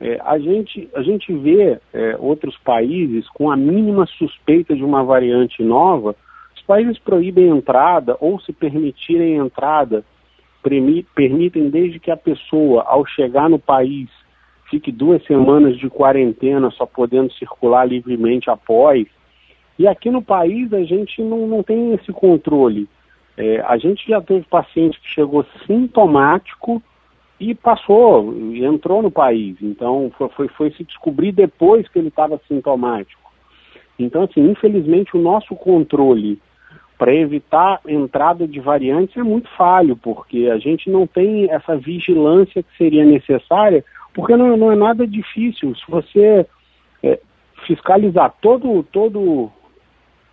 é, 0.00 0.20
a, 0.24 0.38
gente, 0.38 0.88
a 0.94 1.02
gente 1.02 1.32
vê 1.32 1.78
é, 1.92 2.16
outros 2.18 2.56
países 2.58 3.28
com 3.30 3.50
a 3.50 3.56
mínima 3.56 4.06
suspeita 4.06 4.74
de 4.74 4.84
uma 4.84 5.04
variante 5.04 5.62
nova, 5.62 6.16
os 6.54 6.62
países 6.62 6.98
proíbem 6.98 7.48
entrada 7.48 8.16
ou 8.20 8.40
se 8.40 8.52
permitirem 8.52 9.36
entrada, 9.36 10.04
permitem 11.14 11.70
desde 11.70 12.00
que 12.00 12.10
a 12.10 12.16
pessoa, 12.16 12.82
ao 12.82 13.06
chegar 13.06 13.48
no 13.48 13.58
país, 13.58 14.10
fique 14.68 14.90
duas 14.90 15.24
semanas 15.26 15.78
de 15.78 15.88
quarentena, 15.88 16.70
só 16.72 16.84
podendo 16.84 17.32
circular 17.34 17.86
livremente 17.86 18.50
após. 18.50 19.06
E 19.78 19.86
aqui 19.86 20.10
no 20.10 20.20
país 20.20 20.72
a 20.72 20.82
gente 20.82 21.22
não, 21.22 21.46
não 21.46 21.62
tem 21.62 21.94
esse 21.94 22.12
controle. 22.12 22.88
É, 23.36 23.60
a 23.60 23.76
gente 23.76 24.08
já 24.08 24.20
teve 24.20 24.44
paciente 24.46 25.00
que 25.00 25.08
chegou 25.08 25.46
sintomático 25.66 26.82
e 27.38 27.54
passou, 27.54 28.34
entrou 28.54 29.02
no 29.02 29.10
país. 29.10 29.56
Então 29.60 30.10
foi, 30.16 30.28
foi, 30.30 30.48
foi 30.48 30.70
se 30.72 30.84
descobrir 30.84 31.32
depois 31.32 31.88
que 31.88 31.98
ele 31.98 32.08
estava 32.08 32.40
sintomático. 32.48 33.22
Então, 33.98 34.24
assim, 34.24 34.50
infelizmente 34.50 35.16
o 35.16 35.20
nosso 35.20 35.54
controle 35.54 36.40
para 36.98 37.14
evitar 37.14 37.80
entrada 37.86 38.48
de 38.48 38.58
variantes 38.58 39.16
é 39.16 39.22
muito 39.22 39.48
falho, 39.56 39.96
porque 39.96 40.48
a 40.50 40.58
gente 40.58 40.88
não 40.90 41.06
tem 41.06 41.50
essa 41.50 41.76
vigilância 41.76 42.62
que 42.62 42.76
seria 42.76 43.04
necessária 43.04 43.84
porque 44.14 44.34
não, 44.34 44.56
não 44.56 44.72
é 44.72 44.76
nada 44.76 45.06
difícil. 45.06 45.74
Se 45.76 45.82
você 45.90 46.46
é, 47.02 47.20
fiscalizar 47.66 48.34
todo, 48.40 48.82
todo, 48.84 49.52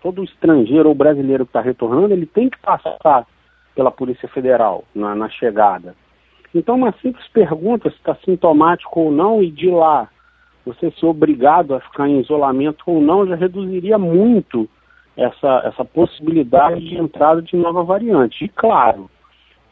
todo 0.02 0.24
estrangeiro 0.24 0.88
ou 0.88 0.96
brasileiro 0.96 1.46
que 1.46 1.50
está 1.50 1.60
retornando, 1.60 2.14
ele 2.14 2.26
tem 2.26 2.50
que 2.50 2.58
passar 2.60 3.28
pela 3.76 3.92
Polícia 3.92 4.30
Federal 4.30 4.86
na, 4.96 5.14
na 5.14 5.28
chegada. 5.28 5.96
Então, 6.54 6.76
uma 6.76 6.94
simples 7.02 7.28
pergunta 7.30 7.90
se 7.90 7.96
está 7.96 8.16
sintomático 8.24 9.00
ou 9.00 9.12
não, 9.12 9.42
e 9.42 9.50
de 9.50 9.70
lá 9.70 10.08
você 10.66 10.92
ser 10.92 11.06
obrigado 11.06 11.74
a 11.74 11.80
ficar 11.80 12.08
em 12.08 12.20
isolamento 12.20 12.84
ou 12.86 13.02
não, 13.02 13.28
já 13.28 13.36
reduziria 13.36 13.98
muito 13.98 14.70
essa, 15.18 15.64
essa 15.66 15.84
possibilidade 15.84 16.80
de 16.80 16.96
entrada 16.96 17.42
de 17.42 17.56
nova 17.56 17.84
variante. 17.84 18.46
E 18.46 18.50
claro, 18.50 19.10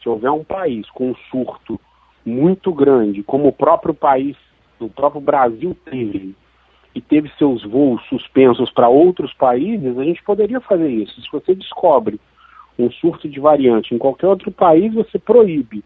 se 0.02 0.08
houver 0.08 0.30
um 0.30 0.44
país 0.44 0.88
com 0.90 1.10
um 1.10 1.14
surto 1.30 1.80
muito 2.26 2.72
grande, 2.72 3.22
como 3.22 3.48
o 3.48 3.52
próprio 3.52 3.94
país, 3.94 4.36
o 4.78 4.88
próprio 4.88 5.20
Brasil 5.20 5.76
teve, 5.84 6.34
e 6.94 7.00
teve 7.00 7.30
seus 7.38 7.64
voos 7.64 8.02
suspensos 8.08 8.70
para 8.70 8.88
outros 8.88 9.32
países, 9.32 9.98
a 9.98 10.04
gente 10.04 10.22
poderia 10.22 10.60
fazer 10.60 10.90
isso. 10.90 11.20
Se 11.22 11.28
você 11.32 11.54
descobre 11.54 12.20
um 12.78 12.90
surto 12.90 13.28
de 13.28 13.40
variante 13.40 13.94
em 13.94 13.98
qualquer 13.98 14.26
outro 14.26 14.50
país, 14.50 14.92
você 14.92 15.18
proíbe 15.18 15.82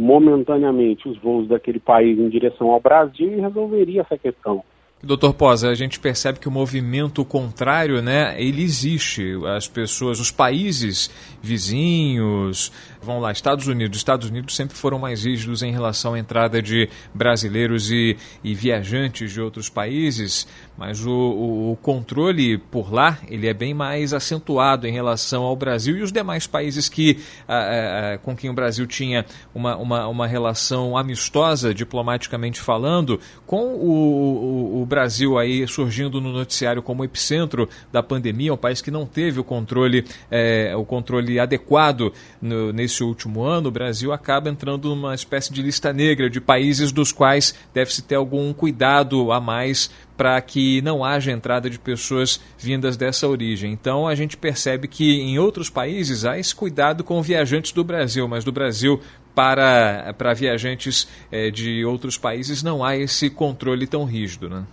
momentaneamente 0.00 1.06
os 1.06 1.18
voos 1.18 1.46
daquele 1.46 1.78
país 1.78 2.18
em 2.18 2.30
direção 2.30 2.70
ao 2.70 2.80
Brasil 2.80 3.36
e 3.36 3.40
resolveria 3.40 4.00
essa 4.00 4.16
questão. 4.16 4.64
Doutor 5.02 5.32
Posa, 5.32 5.70
a 5.70 5.74
gente 5.74 5.98
percebe 5.98 6.38
que 6.38 6.46
o 6.46 6.50
movimento 6.50 7.24
contrário, 7.24 8.02
né, 8.02 8.34
ele 8.36 8.62
existe. 8.62 9.32
As 9.56 9.66
pessoas, 9.66 10.20
os 10.20 10.30
países 10.30 11.10
vizinhos, 11.40 12.70
vão 13.00 13.18
lá, 13.18 13.32
Estados 13.32 13.66
Unidos. 13.66 13.96
Estados 13.96 14.28
Unidos 14.28 14.54
sempre 14.54 14.76
foram 14.76 14.98
mais 14.98 15.24
rígidos 15.24 15.62
em 15.62 15.72
relação 15.72 16.12
à 16.12 16.18
entrada 16.18 16.60
de 16.60 16.86
brasileiros 17.14 17.90
e, 17.90 18.18
e 18.44 18.54
viajantes 18.54 19.32
de 19.32 19.40
outros 19.40 19.70
países, 19.70 20.46
mas 20.76 21.04
o, 21.04 21.10
o, 21.10 21.72
o, 21.72 21.76
controle 21.76 22.58
por 22.58 22.92
lá 22.92 23.18
ele 23.28 23.48
é 23.48 23.54
bem 23.54 23.72
mais 23.72 24.12
acentuado 24.12 24.86
em 24.86 24.92
relação 24.92 25.44
ao 25.44 25.56
Brasil 25.56 25.96
e 25.96 26.02
os 26.02 26.12
demais 26.12 26.46
países 26.46 26.90
que, 26.90 27.18
a, 27.48 28.12
a, 28.14 28.18
com 28.18 28.36
quem 28.36 28.50
o 28.50 28.54
Brasil 28.54 28.86
tinha 28.86 29.24
uma, 29.54 29.76
uma, 29.76 30.06
uma 30.08 30.26
relação 30.26 30.94
amistosa, 30.94 31.72
diplomaticamente 31.72 32.60
falando, 32.60 33.18
com 33.46 33.64
o, 33.74 34.82
o, 34.82 34.86
Brasil 34.90 35.38
aí 35.38 35.66
surgindo 35.66 36.20
no 36.20 36.32
noticiário 36.32 36.82
como 36.82 37.04
epicentro 37.04 37.68
da 37.90 38.02
pandemia, 38.02 38.52
um 38.52 38.56
país 38.56 38.82
que 38.82 38.90
não 38.90 39.06
teve 39.06 39.40
o 39.40 39.44
controle, 39.44 40.04
é, 40.30 40.74
o 40.76 40.84
controle 40.84 41.38
adequado 41.38 42.12
no, 42.42 42.72
nesse 42.72 43.02
último 43.02 43.42
ano, 43.42 43.68
o 43.68 43.72
Brasil 43.72 44.12
acaba 44.12 44.50
entrando 44.50 44.88
numa 44.88 45.14
espécie 45.14 45.52
de 45.52 45.62
lista 45.62 45.92
negra 45.92 46.28
de 46.28 46.40
países 46.40 46.90
dos 46.90 47.12
quais 47.12 47.54
deve-se 47.72 48.02
ter 48.02 48.16
algum 48.16 48.52
cuidado 48.52 49.30
a 49.30 49.40
mais 49.40 49.90
para 50.16 50.38
que 50.42 50.82
não 50.82 51.02
haja 51.02 51.32
entrada 51.32 51.70
de 51.70 51.78
pessoas 51.78 52.38
vindas 52.58 52.94
dessa 52.94 53.26
origem. 53.26 53.72
Então 53.72 54.06
a 54.06 54.14
gente 54.14 54.36
percebe 54.36 54.86
que 54.86 55.18
em 55.18 55.38
outros 55.38 55.70
países 55.70 56.26
há 56.26 56.38
esse 56.38 56.54
cuidado 56.54 57.02
com 57.02 57.22
viajantes 57.22 57.72
do 57.72 57.82
Brasil, 57.82 58.28
mas 58.28 58.44
do 58.44 58.52
Brasil 58.52 59.00
para, 59.34 60.14
para 60.18 60.34
viajantes 60.34 61.08
é, 61.30 61.50
de 61.50 61.84
outros 61.84 62.18
países 62.18 62.62
não 62.62 62.84
há 62.84 62.96
esse 62.96 63.30
controle 63.30 63.86
tão 63.86 64.04
rígido, 64.04 64.50
né? 64.50 64.66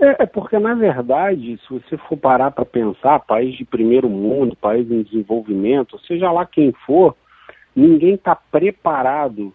É, 0.00 0.22
é 0.22 0.26
porque, 0.26 0.58
na 0.58 0.74
verdade, 0.74 1.58
se 1.58 1.68
você 1.68 1.96
for 1.98 2.16
parar 2.16 2.50
para 2.50 2.64
pensar, 2.64 3.20
país 3.20 3.54
de 3.54 3.64
primeiro 3.66 4.08
mundo, 4.08 4.56
país 4.56 4.90
em 4.90 5.02
desenvolvimento, 5.02 6.00
seja 6.06 6.32
lá 6.32 6.46
quem 6.46 6.72
for, 6.86 7.14
ninguém 7.76 8.14
está 8.14 8.34
preparado 8.34 9.52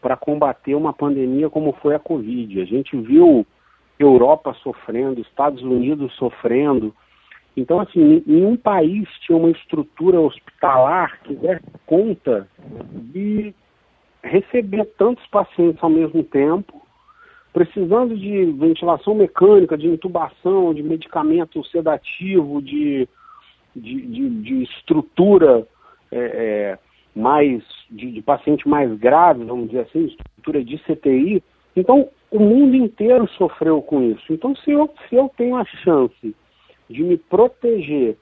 para 0.00 0.16
combater 0.16 0.74
uma 0.74 0.92
pandemia 0.92 1.48
como 1.48 1.72
foi 1.72 1.94
a 1.94 1.98
Covid. 1.98 2.60
A 2.60 2.64
gente 2.66 2.96
viu 2.98 3.46
Europa 3.98 4.54
sofrendo, 4.62 5.22
Estados 5.22 5.62
Unidos 5.62 6.14
sofrendo. 6.16 6.94
Então, 7.56 7.80
assim, 7.80 8.22
nenhum 8.26 8.56
país 8.56 9.08
tinha 9.26 9.36
uma 9.36 9.50
estrutura 9.50 10.20
hospitalar 10.20 11.18
que 11.22 11.34
desse 11.34 11.64
conta 11.86 12.46
de 12.92 13.54
receber 14.22 14.84
tantos 14.98 15.26
pacientes 15.28 15.82
ao 15.82 15.90
mesmo 15.90 16.22
tempo, 16.22 16.82
precisando 17.58 18.16
de 18.16 18.44
ventilação 18.52 19.16
mecânica, 19.16 19.76
de 19.76 19.88
intubação, 19.88 20.72
de 20.72 20.80
medicamento 20.80 21.64
sedativo, 21.66 22.62
de, 22.62 23.08
de, 23.74 24.00
de, 24.00 24.30
de 24.30 24.62
estrutura 24.62 25.66
é, 26.12 26.18
é, 26.18 26.78
mais 27.16 27.64
de, 27.90 28.12
de 28.12 28.22
paciente 28.22 28.68
mais 28.68 28.96
grave, 28.96 29.42
vamos 29.44 29.66
dizer 29.66 29.80
assim, 29.80 30.04
estrutura 30.04 30.62
de 30.62 30.78
CTI. 30.78 31.42
Então, 31.74 32.08
o 32.30 32.38
mundo 32.38 32.76
inteiro 32.76 33.28
sofreu 33.30 33.82
com 33.82 34.04
isso. 34.04 34.32
Então, 34.32 34.54
se 34.54 34.70
eu, 34.70 34.88
se 35.08 35.16
eu 35.16 35.28
tenho 35.36 35.56
a 35.56 35.64
chance 35.64 36.36
de 36.88 37.02
me 37.02 37.16
proteger, 37.16 38.16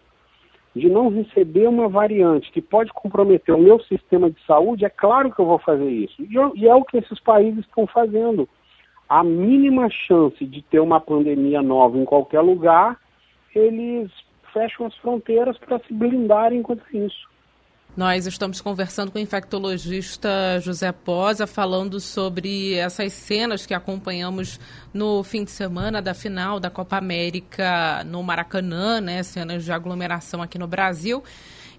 de 0.75 0.89
não 0.89 1.11
receber 1.11 1.69
uma 1.69 1.91
variante 1.91 2.51
que 2.51 2.63
pode 2.63 2.91
comprometer 2.95 3.55
o 3.55 3.61
meu 3.61 3.83
sistema 3.83 4.31
de 4.31 4.43
saúde, 4.47 4.87
é 4.87 4.91
claro 4.91 5.31
que 5.31 5.41
eu 5.43 5.47
vou 5.47 5.59
fazer 5.59 5.91
isso. 5.91 6.23
E, 6.23 6.35
eu, 6.35 6.53
e 6.57 6.67
é 6.67 6.75
o 6.75 6.85
que 6.87 6.97
esses 6.97 7.21
países 7.21 7.61
estão 7.67 7.87
fazendo. 7.87 8.49
A 9.09 9.23
mínima 9.23 9.89
chance 9.91 10.45
de 10.45 10.63
ter 10.63 10.81
uma 10.81 11.01
pandemia 11.01 11.63
nova 11.63 11.97
em 11.97 12.05
qualquer 12.05 12.41
lugar, 12.41 12.99
eles 13.55 14.11
fecham 14.53 14.87
as 14.87 14.97
fronteiras 14.97 15.57
para 15.59 15.79
se 15.81 15.93
blindarem 15.93 16.63
contra 16.63 16.85
isso. 16.93 17.29
Nós 17.97 18.27
estamos 18.27 18.61
conversando 18.61 19.11
com 19.11 19.19
o 19.19 19.23
infectologista 19.23 20.61
José 20.61 20.93
Posa, 20.93 21.47
falando 21.47 21.99
sobre 21.99 22.75
essas 22.75 23.15
cenas 23.15 23.65
que 23.65 23.73
acompanhamos 23.73 24.61
no 24.93 25.23
fim 25.23 25.45
de 25.45 25.51
semana 25.51 26.03
da 26.03 26.13
final 26.13 26.61
da 26.61 26.69
Copa 26.69 26.99
América 26.99 28.05
no 28.05 28.23
Maracanã, 28.23 29.01
né? 29.01 29.23
Cenas 29.23 29.65
de 29.65 29.73
aglomeração 29.73 30.43
aqui 30.43 30.59
no 30.59 30.67
Brasil. 30.67 31.23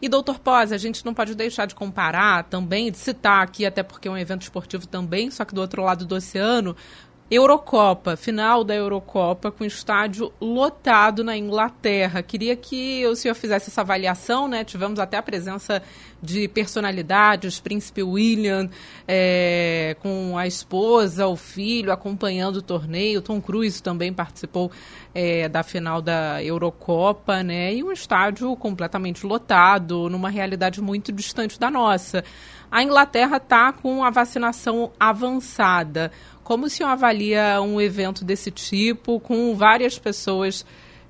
E, 0.02 0.08
doutor 0.08 0.40
Posa, 0.40 0.76
a 0.76 0.78
gente 0.78 1.06
não 1.06 1.14
pode 1.14 1.36
deixar 1.36 1.66
de 1.66 1.74
comparar 1.74 2.44
também, 2.44 2.92
de 2.92 2.98
citar 2.98 3.44
aqui, 3.44 3.66
até 3.66 3.82
porque 3.82 4.08
é 4.08 4.12
um 4.12 4.18
evento 4.18 4.44
esportivo 4.44 4.88
também, 4.88 5.32
só 5.32 5.44
que 5.44 5.56
do 5.56 5.62
outro 5.62 5.84
lado 5.84 6.06
do 6.06 6.16
oceano, 6.16 6.76
Eurocopa, 7.30 8.16
final 8.16 8.64
da 8.64 8.74
Eurocopa, 8.74 9.52
com 9.52 9.66
estádio 9.66 10.32
lotado 10.40 11.26
na 11.26 11.36
Inglaterra. 11.36 12.24
Queria 12.24 12.56
que 12.56 13.06
o 13.06 13.18
senhor 13.18 13.36
fizesse 13.36 13.70
essa 13.70 13.82
avaliação, 13.82 14.48
né? 14.48 14.64
Tivemos 14.64 14.98
até 14.98 15.18
a 15.18 15.22
presença 15.22 15.82
de 16.24 16.48
personalidades, 16.48 17.60
Príncipe 17.60 18.02
William, 18.02 18.70
é, 19.06 19.98
com 20.00 20.38
a 20.38 20.48
esposa, 20.48 21.28
o 21.28 21.36
filho, 21.36 21.92
acompanhando 21.92 22.58
o 22.58 22.62
torneio. 22.62 23.22
Tom 23.22 23.42
Cruise 23.42 23.84
também 23.84 24.14
participou 24.14 24.72
é, 25.14 25.50
da 25.50 25.64
final 25.64 26.02
da 26.02 26.42
Eurocopa, 26.42 27.44
né? 27.44 27.74
E 27.74 27.84
um 27.84 27.92
estádio 27.92 28.56
completamente 28.56 29.26
lotado, 29.26 30.10
numa 30.10 30.30
realidade 30.30 30.82
muito 30.82 31.12
distante 31.12 31.60
da 31.60 31.70
nossa. 31.70 32.24
A 32.70 32.84
Inglaterra 32.84 33.38
está 33.38 33.72
com 33.72 34.04
a 34.04 34.10
vacinação 34.10 34.92
avançada. 35.00 36.12
Como 36.48 36.68
o 36.68 36.70
senhor 36.70 36.88
avalia 36.88 37.62
um 37.62 37.82
evento 37.82 38.24
desse 38.24 38.50
tipo, 38.50 39.20
com 39.20 39.54
várias 39.54 40.00
pessoas 40.00 40.66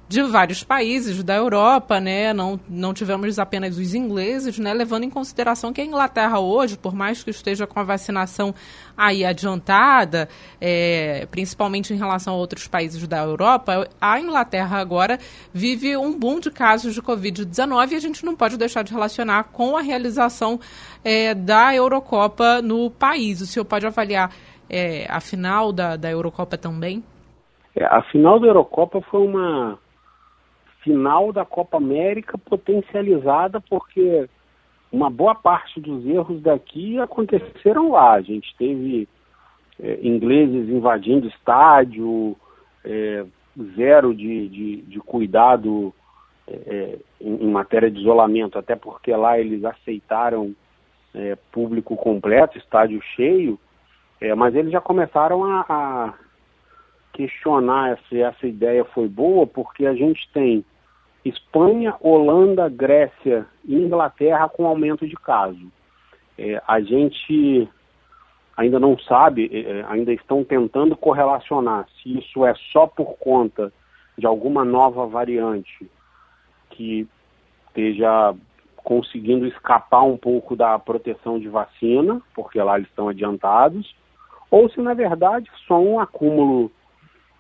de 0.10 0.24
vários 0.24 0.64
países 0.64 1.22
da 1.22 1.36
Europa, 1.36 2.00
né? 2.00 2.34
Não, 2.34 2.60
não 2.68 2.92
tivemos 2.92 3.38
apenas 3.38 3.78
os 3.78 3.94
ingleses, 3.94 4.58
né? 4.58 4.74
Levando 4.74 5.04
em 5.04 5.12
consideração 5.12 5.72
que 5.72 5.80
a 5.80 5.86
Inglaterra 5.86 6.40
hoje, 6.40 6.76
por 6.76 6.96
mais 6.96 7.24
que 7.24 7.30
esteja 7.30 7.68
com 7.68 7.80
a 7.80 7.84
vacinação 7.84 8.56
aí 8.98 9.24
adiantada, 9.24 10.28
é, 10.60 11.28
principalmente 11.30 11.94
em 11.94 11.98
relação 11.98 12.34
a 12.34 12.38
outros 12.38 12.68
países 12.68 13.08
da 13.08 13.20
Europa, 13.20 13.88
a 14.02 14.20
Inglaterra 14.20 14.80
agora 14.80 15.20
vive 15.54 15.96
um 15.98 16.18
boom 16.18 16.40
de 16.40 16.50
casos 16.50 16.96
de 16.96 17.02
Covid-19 17.04 17.92
e 17.92 17.96
a 17.96 18.00
gente 18.00 18.26
não 18.26 18.36
pode 18.36 18.58
deixar 18.58 18.82
de 18.82 18.92
relacionar 18.92 19.44
com 19.52 19.78
a 19.78 19.82
realização 19.82 20.60
é, 21.04 21.36
da 21.36 21.76
Eurocopa 21.76 22.60
no 22.60 22.90
país. 22.90 23.40
O 23.40 23.46
senhor 23.46 23.66
pode 23.66 23.86
avaliar 23.86 24.32
é, 24.70 25.06
a 25.10 25.20
final 25.20 25.72
da, 25.72 25.96
da 25.96 26.10
Eurocopa 26.10 26.58
também? 26.58 27.04
É, 27.76 27.86
a 27.86 28.02
final 28.04 28.40
da 28.40 28.48
Eurocopa 28.48 29.02
foi 29.02 29.26
uma 29.26 29.80
final 30.84 31.34
da 31.34 31.46
Copa 31.46 31.78
América 31.78 32.38
potencializada 32.38 33.60
porque 33.62 34.30
uma 34.92 35.10
boa 35.10 35.36
parte 35.36 35.80
dos 35.80 36.06
erros 36.06 36.42
daqui 36.42 37.00
aconteceram 37.00 37.92
lá. 37.92 38.14
A 38.14 38.22
gente 38.22 38.56
teve 38.58 39.08
é, 39.80 40.00
ingleses 40.02 40.70
invadindo 40.70 41.28
estádio, 41.28 42.36
é, 42.84 43.26
zero 43.76 44.14
de, 44.14 44.48
de, 44.48 44.82
de 44.84 45.00
cuidado 45.00 45.94
é, 46.48 46.98
em, 47.20 47.44
em, 47.44 47.52
matéria 47.52 47.92
de 47.92 48.00
isolamento, 48.00 48.58
até 48.58 48.76
porque 48.76 49.12
lá 49.14 49.40
eles 49.40 49.64
aceitaram 49.64 50.56
é, 51.14 51.36
público 51.52 51.96
completo, 51.96 52.58
estádio 52.58 53.02
cheio, 53.16 53.60
é, 54.20 54.34
mas 54.36 54.56
eles 54.56 54.72
já 54.72 54.82
começaram 54.82 55.44
a, 55.44 55.66
a 55.70 56.14
questionar 57.14 58.00
se 58.08 58.22
essa 58.22 58.48
ideia 58.48 58.84
foi 58.86 59.08
boa, 59.08 59.46
porque 59.46 59.86
a 59.86 59.94
gente 59.94 60.30
tem 60.34 60.66
Espanha, 61.24 61.96
Holanda, 62.00 62.70
Grécia 62.70 63.46
e 63.66 63.76
Inglaterra 63.76 64.48
com 64.50 64.66
aumento 64.66 65.08
de 65.08 65.16
casos. 65.16 65.68
É, 66.38 66.62
a 66.68 66.80
gente 66.80 67.68
ainda 68.56 68.80
não 68.80 68.98
sabe, 69.00 69.50
é, 69.52 69.80
é, 69.80 69.86
ainda 69.88 70.12
estão 70.14 70.44
tentando 70.44 70.96
correlacionar 70.96 71.88
se 72.02 72.18
isso 72.18 72.46
é 72.46 72.54
só 72.72 72.88
por 72.88 73.18
conta 73.18 73.72
de 74.18 74.26
alguma 74.26 74.66
nova 74.66 75.06
variante 75.06 75.90
que 76.72 77.08
esteja 77.68 78.34
conseguindo 78.78 79.46
escapar 79.46 80.04
um 80.04 80.18
pouco 80.18 80.56
da 80.56 80.80
proteção 80.80 81.38
de 81.38 81.48
vacina, 81.48 82.22
porque 82.34 82.60
lá 82.62 82.78
eles 82.78 82.90
estão 82.90 83.10
adiantados, 83.10 83.94
ou 84.50 84.70
se 84.70 84.82
na 84.82 84.94
verdade 84.94 85.50
só 85.68 85.80
um 85.80 86.00
acúmulo 86.00 86.72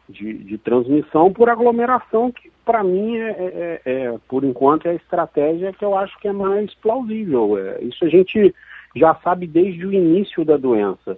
de, 0.10 0.34
de 0.34 0.58
transmissão 0.58 1.32
por 1.32 1.50
aglomeração, 1.50 2.32
que 2.32 2.52
para 2.68 2.84
mim, 2.84 3.16
é, 3.16 3.30
é, 3.30 3.82
é, 3.86 4.04
é, 4.04 4.20
por 4.28 4.44
enquanto, 4.44 4.88
é 4.88 4.92
a 4.92 4.96
estratégia 4.96 5.72
que 5.72 5.86
eu 5.86 5.98
acho 5.98 6.20
que 6.20 6.28
é 6.28 6.34
mais 6.34 6.74
plausível. 6.76 7.58
É, 7.58 7.82
isso 7.82 8.04
a 8.04 8.10
gente 8.10 8.54
já 8.94 9.16
sabe 9.24 9.48
desde 9.48 9.86
o 9.86 9.94
início 9.94 10.44
da 10.44 10.58
doença. 10.58 11.18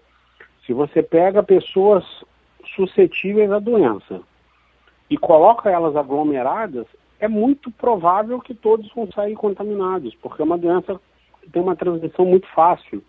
Se 0.63 0.73
você 0.73 1.01
pega 1.01 1.41
pessoas 1.41 2.05
suscetíveis 2.75 3.51
à 3.51 3.57
doença 3.57 4.21
e 5.09 5.17
coloca 5.17 5.71
elas 5.71 5.95
aglomeradas, 5.95 6.85
é 7.19 7.27
muito 7.27 7.71
provável 7.71 8.39
que 8.39 8.53
todos 8.53 8.87
vão 8.93 9.11
sair 9.11 9.35
contaminados, 9.35 10.13
porque 10.21 10.43
é 10.43 10.45
uma 10.45 10.57
doença 10.57 11.01
que 11.41 11.49
tem 11.49 11.63
uma 11.63 11.75
transmissão 11.75 12.25
muito 12.25 12.47
fácil. 12.49 13.03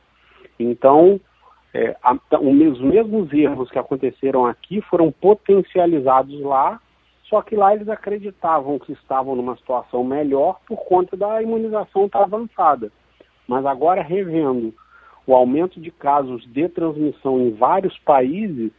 Então, 0.58 1.20
é, 1.72 1.96
a, 2.02 2.16
os 2.38 2.80
mesmos 2.80 3.32
erros 3.32 3.70
que 3.70 3.78
aconteceram 3.78 4.46
aqui 4.46 4.80
foram 4.82 5.12
potencializados 5.12 6.40
lá, 6.40 6.80
só 7.24 7.42
que 7.42 7.54
lá 7.54 7.74
eles 7.74 7.88
acreditavam 7.88 8.78
que 8.78 8.92
estavam 8.92 9.36
numa 9.36 9.56
situação 9.56 10.02
melhor 10.02 10.58
por 10.66 10.78
conta 10.78 11.16
da 11.16 11.40
imunização 11.40 12.06
estar 12.06 12.22
avançada. 12.22 12.90
Mas 13.46 13.64
agora, 13.64 14.02
revendo 14.02 14.74
o 15.26 15.34
aumento 15.34 15.80
de 15.80 15.92
casos 15.92 16.44
de 16.52 16.68
transmissão 16.68 17.40
em 17.40 17.52
vários 17.52 17.96
países, 18.00 18.72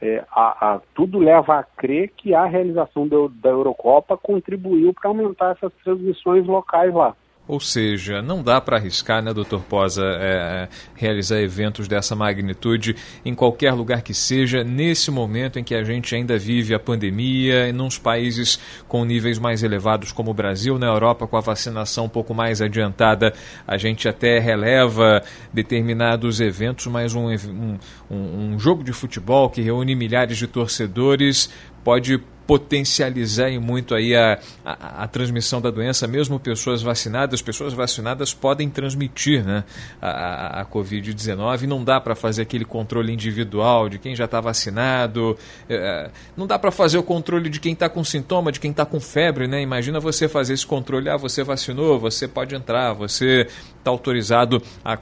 é, 0.00 0.24
a, 0.32 0.74
a, 0.74 0.80
tudo 0.94 1.18
leva 1.18 1.58
a 1.58 1.62
crer 1.62 2.10
que 2.16 2.34
a 2.34 2.46
realização 2.46 3.06
do, 3.06 3.28
da 3.28 3.50
Eurocopa 3.50 4.16
contribuiu 4.16 4.94
para 4.94 5.10
aumentar 5.10 5.52
essas 5.52 5.72
transmissões 5.84 6.46
locais 6.46 6.92
lá. 6.94 7.14
Ou 7.52 7.60
seja, 7.60 8.22
não 8.22 8.42
dá 8.42 8.62
para 8.62 8.78
arriscar, 8.78 9.22
né, 9.22 9.30
doutor 9.30 9.60
Posa, 9.64 10.02
é, 10.18 10.68
realizar 10.94 11.38
eventos 11.38 11.86
dessa 11.86 12.16
magnitude 12.16 12.96
em 13.26 13.34
qualquer 13.34 13.74
lugar 13.74 14.00
que 14.00 14.14
seja, 14.14 14.64
nesse 14.64 15.10
momento 15.10 15.58
em 15.58 15.62
que 15.62 15.74
a 15.74 15.84
gente 15.84 16.14
ainda 16.14 16.38
vive 16.38 16.74
a 16.74 16.78
pandemia, 16.78 17.68
em 17.68 17.78
uns 17.78 17.98
países 17.98 18.58
com 18.88 19.04
níveis 19.04 19.38
mais 19.38 19.62
elevados 19.62 20.12
como 20.12 20.30
o 20.30 20.34
Brasil, 20.34 20.78
na 20.78 20.86
Europa 20.86 21.26
com 21.26 21.36
a 21.36 21.42
vacinação 21.42 22.06
um 22.06 22.08
pouco 22.08 22.32
mais 22.32 22.62
adiantada, 22.62 23.34
a 23.68 23.76
gente 23.76 24.08
até 24.08 24.38
releva 24.38 25.22
determinados 25.52 26.40
eventos, 26.40 26.86
mas 26.86 27.14
um, 27.14 27.28
um, 27.28 27.76
um 28.14 28.58
jogo 28.58 28.82
de 28.82 28.94
futebol 28.94 29.50
que 29.50 29.60
reúne 29.60 29.94
milhares 29.94 30.38
de 30.38 30.46
torcedores 30.46 31.50
pode 31.84 32.18
potencializar 32.46 33.50
muito 33.60 33.94
aí 33.94 34.14
a, 34.14 34.38
a, 34.64 35.04
a, 35.04 35.08
transmissão 35.08 35.60
da 35.60 35.70
doença, 35.70 36.06
mesmo 36.06 36.38
pessoas 36.38 36.82
vacinadas, 36.82 37.42
pessoas 37.42 37.72
vacinadas 37.72 38.34
podem 38.34 38.68
transmitir 38.68 39.44
né, 39.44 39.64
a, 40.00 40.60
a 40.60 40.66
Covid-19 40.66 41.62
não 41.62 41.84
dá 41.84 42.00
para 42.00 42.14
fazer 42.14 42.42
aquele 42.42 42.64
controle 42.64 43.12
individual 43.12 43.88
de 43.88 43.98
quem 43.98 44.14
já 44.14 44.24
está 44.24 44.40
vacinado, 44.40 45.36
é, 45.68 46.10
não 46.36 46.46
dá 46.46 46.58
para 46.58 46.70
fazer 46.70 46.98
o 46.98 47.02
controle 47.02 47.48
de 47.48 47.60
quem 47.60 47.72
está 47.72 47.88
com 47.88 48.02
sintoma, 48.04 48.52
de 48.52 48.60
quem 48.60 48.70
está 48.70 48.84
com 48.84 49.00
febre, 49.00 49.46
né? 49.46 49.62
Imagina 49.62 50.00
você 50.00 50.28
fazer 50.28 50.54
esse 50.54 50.66
controle, 50.66 51.08
ah, 51.08 51.16
você 51.16 51.42
vacinou, 51.42 51.98
você 51.98 52.26
pode 52.26 52.54
entrar, 52.54 52.92
você 52.92 53.48
está 53.82 53.90
autorizado 53.90 54.62
a, 54.84 54.92
a, 54.92 54.98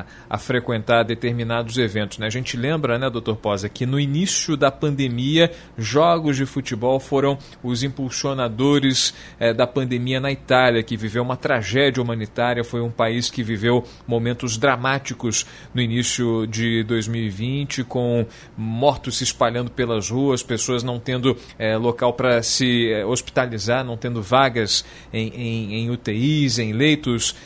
a, 0.00 0.04
a, 0.28 0.38
frequentar 0.38 1.04
determinados 1.04 1.78
eventos. 1.78 2.18
Né? 2.18 2.26
A 2.26 2.30
gente 2.30 2.56
lembra, 2.56 2.98
né, 2.98 3.08
doutor 3.08 3.36
Posa, 3.36 3.68
que 3.68 3.86
no 3.86 3.98
início 3.98 4.56
da 4.56 4.70
pandemia, 4.70 5.50
jogos 5.78 6.36
de 6.36 6.44
futebol 6.44 6.98
foram 6.98 7.38
os 7.62 7.82
impulsionadores 7.82 9.14
eh, 9.38 9.54
da 9.54 9.66
pandemia 9.66 10.20
na 10.20 10.32
Itália, 10.32 10.82
que 10.82 10.96
viveu 10.96 11.22
uma 11.22 11.36
tragédia 11.36 12.02
humanitária, 12.02 12.64
foi 12.64 12.80
um 12.80 12.90
país 12.90 13.30
que 13.30 13.42
viveu 13.42 13.84
momentos 14.06 14.58
dramáticos 14.58 15.46
no 15.72 15.80
início 15.80 16.46
de 16.48 16.82
2020, 16.82 17.84
com 17.84 18.26
mortos 18.56 19.18
se 19.18 19.24
espalhando 19.24 19.70
pelas 19.70 20.10
ruas, 20.10 20.42
pessoas 20.42 20.82
não 20.82 20.98
tendo 20.98 21.36
eh, 21.58 21.76
local 21.76 22.12
para 22.14 22.42
se 22.42 22.90
eh, 22.90 23.06
hospitalizar, 23.06 23.84
não 23.84 23.96
tendo 23.96 24.20
vagas 24.20 24.84
em, 25.12 25.28
em, 25.28 25.74
em 25.74 25.90
UTIs, 25.90 26.58
em 26.58 26.72
leitos 26.72 27.36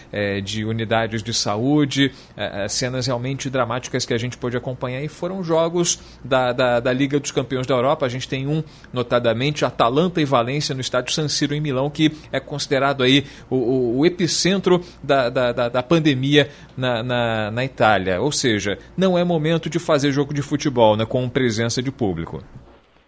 de 0.46 0.64
unidades 0.64 1.22
de 1.22 1.34
saúde, 1.34 2.12
cenas 2.68 3.06
realmente 3.06 3.50
dramáticas 3.50 4.06
que 4.06 4.14
a 4.14 4.18
gente 4.18 4.36
pôde 4.38 4.56
acompanhar 4.56 5.02
e 5.02 5.08
foram 5.08 5.42
jogos 5.42 6.00
da, 6.24 6.52
da, 6.52 6.80
da 6.80 6.92
Liga 6.92 7.18
dos 7.18 7.30
Campeões 7.30 7.66
da 7.66 7.74
Europa. 7.74 8.06
A 8.06 8.08
gente 8.08 8.28
tem 8.28 8.46
um 8.46 8.62
notadamente 8.92 9.64
Atalanta 9.64 10.20
e 10.20 10.24
Valência 10.24 10.74
no 10.74 10.80
estádio 10.80 11.12
San 11.12 11.28
Siro 11.28 11.54
em 11.54 11.60
Milão, 11.60 11.90
que 11.90 12.12
é 12.32 12.40
considerado 12.40 13.02
aí 13.02 13.24
o, 13.50 13.56
o, 13.56 13.98
o 13.98 14.06
epicentro 14.06 14.80
da, 15.02 15.28
da, 15.28 15.52
da, 15.52 15.68
da 15.68 15.82
pandemia 15.82 16.48
na, 16.76 17.02
na, 17.02 17.50
na, 17.50 17.64
Itália. 17.64 18.20
Ou 18.20 18.32
seja, 18.32 18.78
não 18.96 19.18
é 19.18 19.24
momento 19.24 19.68
de 19.68 19.78
fazer 19.78 20.12
jogo 20.12 20.32
de 20.32 20.42
futebol 20.42 20.96
né, 20.96 21.04
com 21.04 21.28
presença 21.28 21.82
de 21.82 21.90
público. 21.90 22.42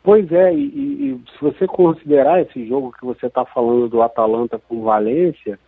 Pois 0.03 0.31
é, 0.33 0.55
e, 0.55 0.65
e 0.65 1.21
se 1.33 1.41
você 1.41 1.67
considerar 1.67 2.41
esse 2.41 2.67
jogo 2.67 2.93
que 2.99 3.05
você 3.05 3.27
está 3.27 3.45
falando 3.45 3.89
do 3.89 4.01
Atalanta 4.01 4.59
com 4.69 4.83
Valência, 4.83 5.59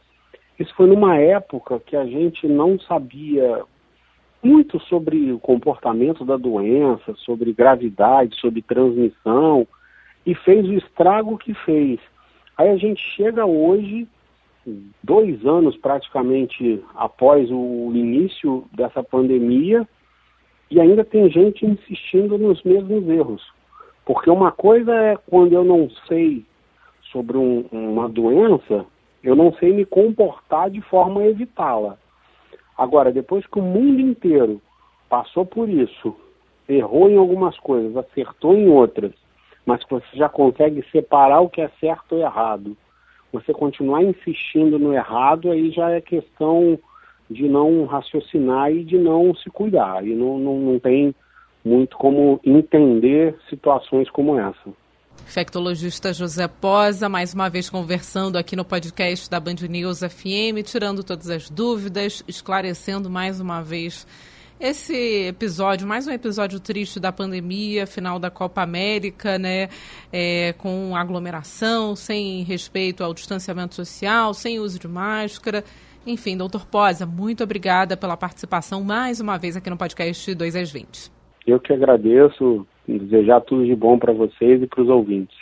isso 0.61 0.75
foi 0.75 0.87
numa 0.87 1.16
época 1.16 1.81
que 1.81 1.96
a 1.96 2.05
gente 2.05 2.46
não 2.46 2.79
sabia 2.81 3.62
muito 4.42 4.79
sobre 4.81 5.33
o 5.33 5.38
comportamento 5.38 6.23
da 6.23 6.37
doença, 6.37 7.14
sobre 7.25 7.55
gravidade, 7.55 8.38
sobre 8.38 8.61
transmissão 8.61 9.66
e 10.27 10.35
fez 10.35 10.68
o 10.68 10.75
estrago 10.75 11.38
que 11.38 11.55
fez. 11.55 11.99
Aí 12.59 12.68
a 12.68 12.77
gente 12.77 13.01
chega 13.16 13.46
hoje, 13.46 14.07
dois 15.03 15.46
anos 15.46 15.79
praticamente 15.79 16.85
após 16.94 17.51
o 17.51 17.90
início 17.94 18.66
dessa 18.75 19.03
pandemia, 19.03 19.88
e 20.70 20.79
ainda 20.79 21.05
tem 21.05 21.31
gente 21.31 21.64
insistindo 21.64 22.37
nos 22.37 22.62
mesmos 22.62 23.09
erros. 23.09 23.42
Porque 24.05 24.29
uma 24.29 24.53
coisa 24.53 24.94
é 24.94 25.16
quando 25.16 25.55
eu 25.55 25.64
não 25.64 25.88
sei 26.07 26.44
sobre 27.11 27.38
um, 27.38 27.66
uma 27.73 28.11
doença, 28.11 28.85
eu 29.23 29.37
não 29.37 29.53
sei 29.55 29.73
me 29.73 29.85
comportar 29.85 30.71
de 30.71 30.81
forma 30.81 31.21
a 31.21 31.29
evitá-la. 31.29 31.99
Agora, 32.77 33.13
depois 33.13 33.47
que 33.47 33.59
o 33.59 33.63
mundo 33.63 34.01
inteiro 34.01 34.61
passou 35.09 35.45
por 35.45 35.69
isso, 35.69 36.15
errou 36.69 37.11
em 37.11 37.17
algumas 37.17 37.59
coisas, 37.59 37.97
acertou 37.97 38.55
em 38.55 38.69
outras, 38.69 39.13
mas 39.67 39.85
que 39.85 39.91
você 39.91 40.17
já 40.17 40.29
consegue 40.29 40.83
separar 40.91 41.41
o 41.41 41.51
que 41.51 41.61
é 41.61 41.71
certo 41.81 42.17
e 42.17 42.23
errado. 42.23 42.77
Você 43.33 43.53
continuar 43.53 44.03
insistindo 44.03 44.79
no 44.79 44.95
errado, 44.95 45.51
aí 45.51 45.71
já 45.71 45.91
é 45.91 46.01
questão 46.01 46.79
de 47.29 47.49
não 47.49 47.85
raciocinar 47.85 48.73
e 48.73 48.83
de 48.83 48.99
não 48.99 49.35
se 49.35 49.49
cuidar. 49.51 50.05
E 50.05 50.15
não, 50.15 50.39
não, 50.39 50.59
não 50.59 50.79
tem 50.79 51.15
muito 51.65 51.97
como 51.97 52.41
entender 52.45 53.37
situações 53.49 54.11
como 54.11 54.39
essa. 54.39 54.71
Infectologista 55.27 56.13
José 56.13 56.49
Posa, 56.49 57.09
mais 57.09 57.35
uma 57.35 57.49
vez 57.49 57.71
conversando 57.71 58.37
aqui 58.37 58.57
no 58.57 58.65
podcast 58.65 59.31
da 59.31 59.39
Band 59.39 59.57
News 59.69 60.01
FM, 60.01 60.65
tirando 60.65 61.05
todas 61.05 61.29
as 61.31 61.49
dúvidas, 61.49 62.25
esclarecendo 62.27 63.09
mais 63.09 63.41
uma 63.41 63.63
vez 63.63 64.07
esse 64.61 65.27
episódio, 65.27 65.89
mais 65.89 66.07
um 66.07 66.11
episódio 66.11 66.61
triste 66.61 67.01
da 67.01 67.11
pandemia, 67.11 67.87
final 67.87 68.19
da 68.19 68.31
Copa 68.31 68.61
América, 68.61 69.39
né? 69.39 69.69
É, 70.13 70.53
com 70.59 70.95
aglomeração, 70.95 71.97
sem 71.97 72.43
respeito 72.43 73.03
ao 73.03 73.15
distanciamento 73.15 73.75
social, 73.75 74.35
sem 74.35 74.61
uso 74.61 74.79
de 74.79 74.87
máscara. 74.87 75.65
Enfim, 76.07 76.37
doutor 76.37 76.67
Posa, 76.67 77.07
muito 77.07 77.43
obrigada 77.43 77.97
pela 77.97 78.17
participação 78.17 78.85
mais 78.85 79.21
uma 79.21 79.39
vez 79.39 79.57
aqui 79.57 79.71
no 79.71 79.79
podcast 79.79 80.35
2 80.35 80.57
às 80.57 80.71
20. 80.71 81.11
Eu 81.47 81.59
que 81.59 81.73
agradeço, 81.73 82.67
desejar 82.87 83.40
tudo 83.43 83.64
de 83.64 83.75
bom 83.75 83.99
para 83.99 84.12
vocês 84.12 84.62
e 84.62 84.66
para 84.66 84.83
os 84.83 84.88
ouvintes. 84.88 85.37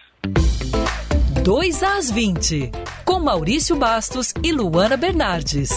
2 1.44 1.82
às 1.82 2.10
20, 2.10 2.70
com 3.04 3.18
Maurício 3.20 3.76
Bastos 3.76 4.34
e 4.44 4.52
Luana 4.52 4.96
Bernardes. 4.96 5.70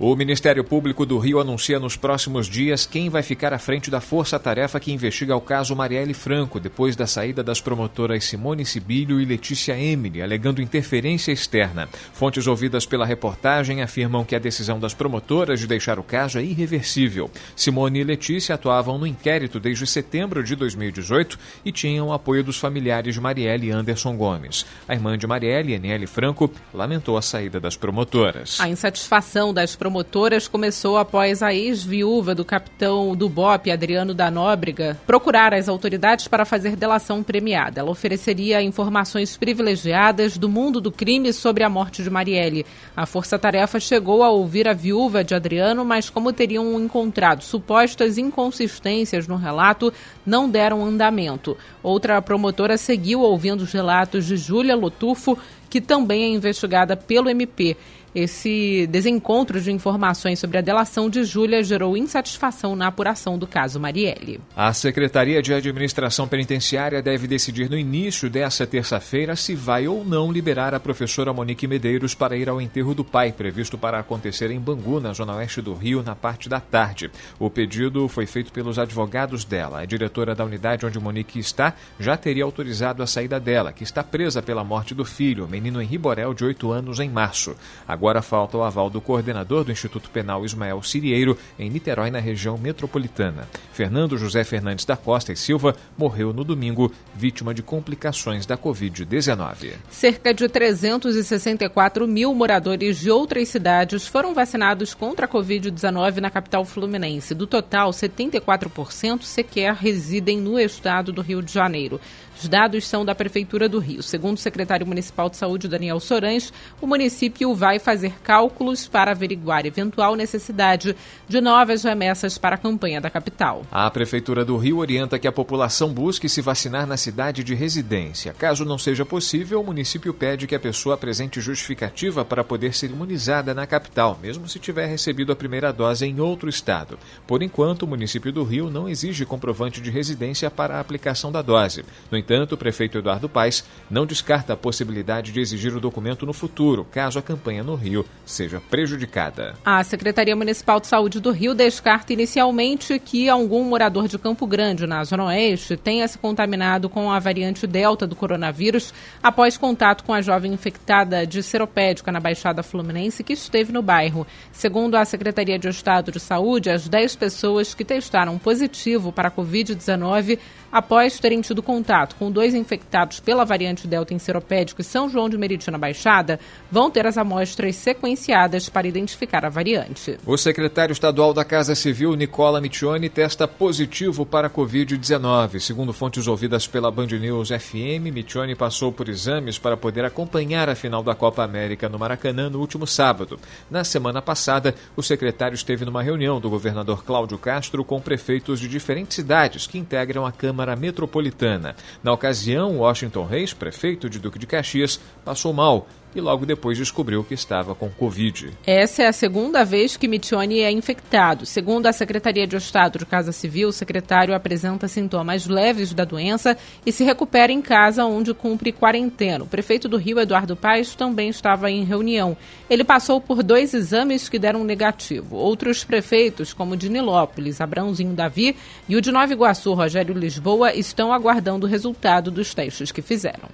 O 0.00 0.14
Ministério 0.14 0.62
Público 0.62 1.04
do 1.04 1.18
Rio 1.18 1.40
anuncia 1.40 1.80
nos 1.80 1.96
próximos 1.96 2.46
dias 2.46 2.86
quem 2.86 3.08
vai 3.08 3.20
ficar 3.20 3.52
à 3.52 3.58
frente 3.58 3.90
da 3.90 4.00
força-tarefa 4.00 4.78
que 4.78 4.92
investiga 4.92 5.34
o 5.34 5.40
caso 5.40 5.74
Marielle 5.74 6.14
Franco, 6.14 6.60
depois 6.60 6.94
da 6.94 7.04
saída 7.04 7.42
das 7.42 7.60
promotoras 7.60 8.22
Simone 8.22 8.64
Sibilho 8.64 9.20
e 9.20 9.24
Letícia 9.24 9.76
Emily, 9.76 10.22
alegando 10.22 10.62
interferência 10.62 11.32
externa. 11.32 11.88
Fontes 12.12 12.46
ouvidas 12.46 12.86
pela 12.86 13.04
reportagem 13.04 13.82
afirmam 13.82 14.24
que 14.24 14.36
a 14.36 14.38
decisão 14.38 14.78
das 14.78 14.94
promotoras 14.94 15.58
de 15.58 15.66
deixar 15.66 15.98
o 15.98 16.04
caso 16.04 16.38
é 16.38 16.44
irreversível. 16.44 17.28
Simone 17.56 17.98
e 17.98 18.04
Letícia 18.04 18.54
atuavam 18.54 18.98
no 18.98 19.06
inquérito 19.06 19.58
desde 19.58 19.84
setembro 19.84 20.44
de 20.44 20.54
2018 20.54 21.36
e 21.64 21.72
tinham 21.72 22.06
o 22.06 22.12
apoio 22.12 22.44
dos 22.44 22.56
familiares 22.56 23.14
de 23.14 23.20
Marielle 23.20 23.66
e 23.66 23.70
Anderson 23.72 24.16
Gomes. 24.16 24.64
A 24.86 24.94
irmã 24.94 25.18
de 25.18 25.26
Marielle, 25.26 25.72
Eniele 25.72 26.06
Franco, 26.06 26.48
lamentou 26.72 27.18
a 27.18 27.22
saída 27.22 27.58
das 27.58 27.76
promotoras. 27.76 28.60
A 28.60 28.68
insatisfação 28.68 29.52
das 29.52 29.74
promotoras 29.74 29.87
promotoras 29.88 30.46
começou 30.46 30.98
após 30.98 31.42
a 31.42 31.54
ex-viúva 31.54 32.34
do 32.34 32.44
capitão 32.44 33.16
do 33.16 33.26
BOP, 33.26 33.70
Adriano 33.70 34.12
da 34.12 34.30
Nóbrega, 34.30 34.98
procurar 35.06 35.54
as 35.54 35.66
autoridades 35.66 36.28
para 36.28 36.44
fazer 36.44 36.76
delação 36.76 37.22
premiada. 37.22 37.80
Ela 37.80 37.90
ofereceria 37.90 38.60
informações 38.60 39.34
privilegiadas 39.38 40.36
do 40.36 40.46
mundo 40.46 40.78
do 40.78 40.92
crime 40.92 41.32
sobre 41.32 41.64
a 41.64 41.70
morte 41.70 42.02
de 42.02 42.10
Marielle. 42.10 42.66
A 42.94 43.06
força-tarefa 43.06 43.80
chegou 43.80 44.22
a 44.22 44.28
ouvir 44.28 44.68
a 44.68 44.74
viúva 44.74 45.24
de 45.24 45.34
Adriano, 45.34 45.86
mas 45.86 46.10
como 46.10 46.34
teriam 46.34 46.78
encontrado 46.78 47.42
supostas 47.42 48.18
inconsistências 48.18 49.26
no 49.26 49.36
relato, 49.36 49.90
não 50.26 50.50
deram 50.50 50.84
andamento. 50.84 51.56
Outra 51.82 52.20
promotora 52.20 52.76
seguiu 52.76 53.20
ouvindo 53.20 53.62
os 53.62 53.72
relatos 53.72 54.26
de 54.26 54.36
Júlia 54.36 54.76
Lotufo, 54.76 55.38
que 55.70 55.80
também 55.80 56.24
é 56.24 56.28
investigada 56.28 56.96
pelo 56.96 57.28
MP. 57.28 57.76
Esse 58.14 58.86
desencontro 58.86 59.60
de 59.60 59.70
informações 59.70 60.38
sobre 60.38 60.58
a 60.58 60.60
delação 60.60 61.10
de 61.10 61.24
Júlia 61.24 61.62
gerou 61.62 61.96
insatisfação 61.96 62.74
na 62.74 62.86
apuração 62.86 63.38
do 63.38 63.46
caso 63.46 63.78
Marielle. 63.78 64.40
A 64.56 64.72
Secretaria 64.72 65.42
de 65.42 65.52
Administração 65.52 66.26
Penitenciária 66.26 67.02
deve 67.02 67.26
decidir 67.26 67.68
no 67.68 67.76
início 67.76 68.30
dessa 68.30 68.66
terça-feira 68.66 69.36
se 69.36 69.54
vai 69.54 69.86
ou 69.86 70.04
não 70.04 70.32
liberar 70.32 70.74
a 70.74 70.80
professora 70.80 71.32
Monique 71.32 71.66
Medeiros 71.66 72.14
para 72.14 72.36
ir 72.36 72.48
ao 72.48 72.60
enterro 72.60 72.94
do 72.94 73.04
pai, 73.04 73.32
previsto 73.32 73.76
para 73.76 73.98
acontecer 73.98 74.50
em 74.50 74.58
Bangu, 74.58 75.00
na 75.00 75.12
zona 75.12 75.36
oeste 75.36 75.60
do 75.60 75.74
Rio, 75.74 76.02
na 76.02 76.14
parte 76.14 76.48
da 76.48 76.60
tarde. 76.60 77.10
O 77.38 77.50
pedido 77.50 78.08
foi 78.08 78.26
feito 78.26 78.52
pelos 78.52 78.78
advogados 78.78 79.44
dela. 79.44 79.80
A 79.80 79.84
diretora 79.84 80.34
da 80.34 80.44
unidade 80.44 80.86
onde 80.86 80.98
Monique 80.98 81.38
está 81.38 81.74
já 82.00 82.16
teria 82.16 82.44
autorizado 82.44 83.02
a 83.02 83.06
saída 83.06 83.38
dela, 83.38 83.72
que 83.72 83.84
está 83.84 84.02
presa 84.02 84.42
pela 84.42 84.64
morte 84.64 84.94
do 84.94 85.04
filho, 85.04 85.46
menino 85.46 85.80
Henri 85.80 85.98
Borel, 85.98 86.32
de 86.32 86.44
8 86.44 86.72
anos, 86.72 87.00
em 87.00 87.08
março. 87.08 87.54
Agora 87.98 88.22
falta 88.22 88.56
o 88.56 88.62
aval 88.62 88.88
do 88.88 89.00
coordenador 89.00 89.64
do 89.64 89.72
Instituto 89.72 90.08
Penal 90.08 90.44
Ismael 90.44 90.80
Sirieiro, 90.84 91.36
em 91.58 91.68
Niterói, 91.68 92.12
na 92.12 92.20
região 92.20 92.56
metropolitana. 92.56 93.48
Fernando 93.72 94.16
José 94.16 94.44
Fernandes 94.44 94.84
da 94.84 94.96
Costa 94.96 95.32
e 95.32 95.36
Silva 95.36 95.74
morreu 95.96 96.32
no 96.32 96.44
domingo, 96.44 96.92
vítima 97.12 97.52
de 97.52 97.60
complicações 97.60 98.46
da 98.46 98.56
Covid-19. 98.56 99.72
Cerca 99.90 100.32
de 100.32 100.48
364 100.48 102.06
mil 102.06 102.32
moradores 102.32 102.98
de 102.98 103.10
outras 103.10 103.48
cidades 103.48 104.06
foram 104.06 104.32
vacinados 104.32 104.94
contra 104.94 105.26
a 105.26 105.28
Covid-19 105.28 106.18
na 106.18 106.30
capital 106.30 106.64
fluminense. 106.64 107.34
Do 107.34 107.48
total, 107.48 107.90
74% 107.90 109.22
sequer 109.22 109.74
residem 109.74 110.38
no 110.38 110.56
estado 110.56 111.12
do 111.12 111.20
Rio 111.20 111.42
de 111.42 111.52
Janeiro. 111.52 112.00
Os 112.40 112.46
dados 112.46 112.86
são 112.86 113.04
da 113.04 113.16
Prefeitura 113.16 113.68
do 113.68 113.80
Rio. 113.80 114.00
Segundo 114.00 114.36
o 114.36 114.40
secretário 114.40 114.86
municipal 114.86 115.28
de 115.28 115.36
saúde, 115.36 115.66
Daniel 115.66 115.98
Sorães, 115.98 116.52
o 116.80 116.86
município 116.86 117.52
vai 117.52 117.80
fazer 117.80 118.12
cálculos 118.22 118.86
para 118.86 119.10
averiguar 119.10 119.66
eventual 119.66 120.14
necessidade 120.14 120.94
de 121.26 121.40
novas 121.40 121.82
remessas 121.82 122.38
para 122.38 122.54
a 122.54 122.58
campanha 122.58 123.00
da 123.00 123.10
capital. 123.10 123.62
A 123.72 123.90
Prefeitura 123.90 124.44
do 124.44 124.56
Rio 124.56 124.78
orienta 124.78 125.18
que 125.18 125.26
a 125.26 125.32
população 125.32 125.92
busque 125.92 126.28
se 126.28 126.40
vacinar 126.40 126.86
na 126.86 126.96
cidade 126.96 127.42
de 127.42 127.56
residência. 127.56 128.32
Caso 128.38 128.64
não 128.64 128.78
seja 128.78 129.04
possível, 129.04 129.60
o 129.60 129.64
município 129.64 130.14
pede 130.14 130.46
que 130.46 130.54
a 130.54 130.60
pessoa 130.60 130.94
apresente 130.94 131.40
justificativa 131.40 132.24
para 132.24 132.44
poder 132.44 132.72
ser 132.72 132.86
imunizada 132.86 133.52
na 133.52 133.66
capital, 133.66 134.16
mesmo 134.22 134.48
se 134.48 134.60
tiver 134.60 134.86
recebido 134.86 135.32
a 135.32 135.36
primeira 135.36 135.72
dose 135.72 136.06
em 136.06 136.20
outro 136.20 136.48
estado. 136.48 137.00
Por 137.26 137.42
enquanto, 137.42 137.82
o 137.82 137.88
município 137.88 138.32
do 138.32 138.44
Rio 138.44 138.70
não 138.70 138.88
exige 138.88 139.26
comprovante 139.26 139.80
de 139.80 139.90
residência 139.90 140.48
para 140.48 140.76
a 140.76 140.80
aplicação 140.80 141.32
da 141.32 141.42
dose. 141.42 141.84
No 142.12 142.27
o 142.50 142.56
prefeito 142.56 142.98
Eduardo 142.98 143.28
Paes 143.28 143.64
não 143.90 144.04
descarta 144.04 144.52
a 144.52 144.56
possibilidade 144.56 145.32
de 145.32 145.40
exigir 145.40 145.74
o 145.74 145.80
documento 145.80 146.26
no 146.26 146.34
futuro, 146.34 146.84
caso 146.84 147.18
a 147.18 147.22
campanha 147.22 147.64
no 147.64 147.74
Rio 147.74 148.04
seja 148.26 148.60
prejudicada. 148.68 149.54
A 149.64 149.82
Secretaria 149.82 150.36
Municipal 150.36 150.78
de 150.78 150.86
Saúde 150.86 151.20
do 151.20 151.30
Rio 151.30 151.54
descarta 151.54 152.12
inicialmente 152.12 152.98
que 152.98 153.30
algum 153.30 153.64
morador 153.64 154.08
de 154.08 154.18
Campo 154.18 154.46
Grande, 154.46 154.86
na 154.86 155.02
Zona 155.04 155.24
Oeste, 155.24 155.76
tenha 155.76 156.06
se 156.06 156.18
contaminado 156.18 156.90
com 156.90 157.10
a 157.10 157.18
variante 157.18 157.66
Delta 157.66 158.06
do 158.06 158.14
coronavírus 158.14 158.92
após 159.22 159.56
contato 159.56 160.04
com 160.04 160.12
a 160.12 160.20
jovem 160.20 160.52
infectada 160.52 161.26
de 161.26 161.42
seropédica 161.42 162.12
na 162.12 162.20
Baixada 162.20 162.62
Fluminense 162.62 163.24
que 163.24 163.32
esteve 163.32 163.72
no 163.72 163.80
bairro. 163.80 164.26
Segundo 164.52 164.96
a 164.96 165.04
Secretaria 165.04 165.58
de 165.58 165.68
Estado 165.68 166.12
de 166.12 166.20
Saúde, 166.20 166.68
as 166.68 166.88
10 166.88 167.16
pessoas 167.16 167.72
que 167.72 167.84
testaram 167.84 168.36
positivo 168.38 169.12
para 169.12 169.28
a 169.28 169.30
Covid-19 169.30 170.38
após 170.70 171.18
terem 171.18 171.40
tido 171.40 171.62
contato 171.62 172.17
com 172.18 172.30
dois 172.30 172.54
infectados 172.54 173.20
pela 173.20 173.44
variante 173.44 173.86
Delta 173.86 174.12
em 174.12 174.18
Seropédico 174.18 174.80
e 174.80 174.84
São 174.84 175.08
João 175.08 175.28
de 175.28 175.38
Meriti 175.38 175.70
na 175.70 175.78
Baixada, 175.78 176.40
vão 176.70 176.90
ter 176.90 177.06
as 177.06 177.16
amostras 177.16 177.76
sequenciadas 177.76 178.68
para 178.68 178.88
identificar 178.88 179.44
a 179.44 179.48
variante. 179.48 180.18
O 180.26 180.36
secretário 180.36 180.92
estadual 180.92 181.32
da 181.32 181.44
Casa 181.44 181.74
Civil, 181.74 182.14
Nicola 182.14 182.60
Miccioni, 182.60 183.08
testa 183.08 183.46
positivo 183.46 184.26
para 184.26 184.48
a 184.48 184.50
Covid-19. 184.50 185.60
Segundo 185.60 185.92
fontes 185.92 186.26
ouvidas 186.26 186.66
pela 186.66 186.90
Band 186.90 187.06
News 187.06 187.50
FM, 187.50 188.12
Miccioni 188.12 188.54
passou 188.54 188.92
por 188.92 189.08
exames 189.08 189.58
para 189.58 189.76
poder 189.76 190.04
acompanhar 190.04 190.68
a 190.68 190.74
final 190.74 191.02
da 191.02 191.14
Copa 191.14 191.42
América 191.42 191.88
no 191.88 191.98
Maracanã 191.98 192.50
no 192.50 192.58
último 192.58 192.86
sábado. 192.86 193.38
Na 193.70 193.84
semana 193.84 194.20
passada, 194.20 194.74
o 194.96 195.02
secretário 195.02 195.54
esteve 195.54 195.84
numa 195.84 196.02
reunião 196.02 196.40
do 196.40 196.50
governador 196.50 197.04
Cláudio 197.04 197.38
Castro 197.38 197.84
com 197.84 198.00
prefeitos 198.00 198.60
de 198.60 198.68
diferentes 198.68 199.14
cidades 199.14 199.66
que 199.66 199.78
integram 199.78 200.26
a 200.26 200.32
Câmara 200.32 200.74
Metropolitana. 200.74 201.76
Na 202.08 202.14
ocasião, 202.14 202.78
Washington 202.78 203.26
Reis, 203.26 203.52
prefeito 203.52 204.08
de 204.08 204.18
Duque 204.18 204.38
de 204.38 204.46
Caxias, 204.46 204.98
passou 205.26 205.52
mal 205.52 205.86
e 206.14 206.20
logo 206.20 206.46
depois 206.46 206.78
descobriu 206.78 207.22
que 207.22 207.34
estava 207.34 207.74
com 207.74 207.88
Covid. 207.88 208.50
Essa 208.66 209.02
é 209.02 209.06
a 209.06 209.12
segunda 209.12 209.64
vez 209.64 209.96
que 209.96 210.08
Michoni 210.08 210.60
é 210.60 210.70
infectado. 210.70 211.46
Segundo 211.46 211.86
a 211.86 211.92
Secretaria 211.92 212.46
de 212.46 212.56
Estado 212.56 212.98
de 212.98 213.06
Casa 213.06 213.32
Civil, 213.32 213.68
o 213.68 213.72
secretário 213.72 214.34
apresenta 214.34 214.88
sintomas 214.88 215.46
leves 215.46 215.92
da 215.92 216.04
doença 216.04 216.56
e 216.84 216.92
se 216.92 217.04
recupera 217.04 217.52
em 217.52 217.60
casa, 217.60 218.04
onde 218.04 218.32
cumpre 218.34 218.72
quarentena. 218.72 219.44
O 219.44 219.48
prefeito 219.48 219.88
do 219.88 219.96
Rio, 219.96 220.18
Eduardo 220.18 220.56
Paes, 220.56 220.94
também 220.94 221.28
estava 221.28 221.70
em 221.70 221.84
reunião. 221.84 222.36
Ele 222.68 222.84
passou 222.84 223.20
por 223.20 223.42
dois 223.42 223.74
exames 223.74 224.28
que 224.28 224.38
deram 224.38 224.64
negativo. 224.64 225.36
Outros 225.36 225.84
prefeitos, 225.84 226.52
como 226.52 226.74
o 226.74 226.76
de 226.76 226.88
Nilópolis, 226.88 227.60
Abrãozinho 227.60 228.14
Davi 228.14 228.56
e 228.88 228.96
o 228.96 229.00
de 229.00 229.10
Nova 229.10 229.32
Iguaçu, 229.32 229.74
Rogério 229.74 230.14
Lisboa, 230.14 230.74
estão 230.74 231.12
aguardando 231.12 231.66
o 231.66 231.68
resultado 231.68 232.30
dos 232.30 232.54
testes 232.54 232.90
que 232.90 233.02
fizeram. 233.02 233.48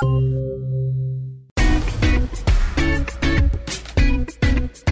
2 0.00 0.53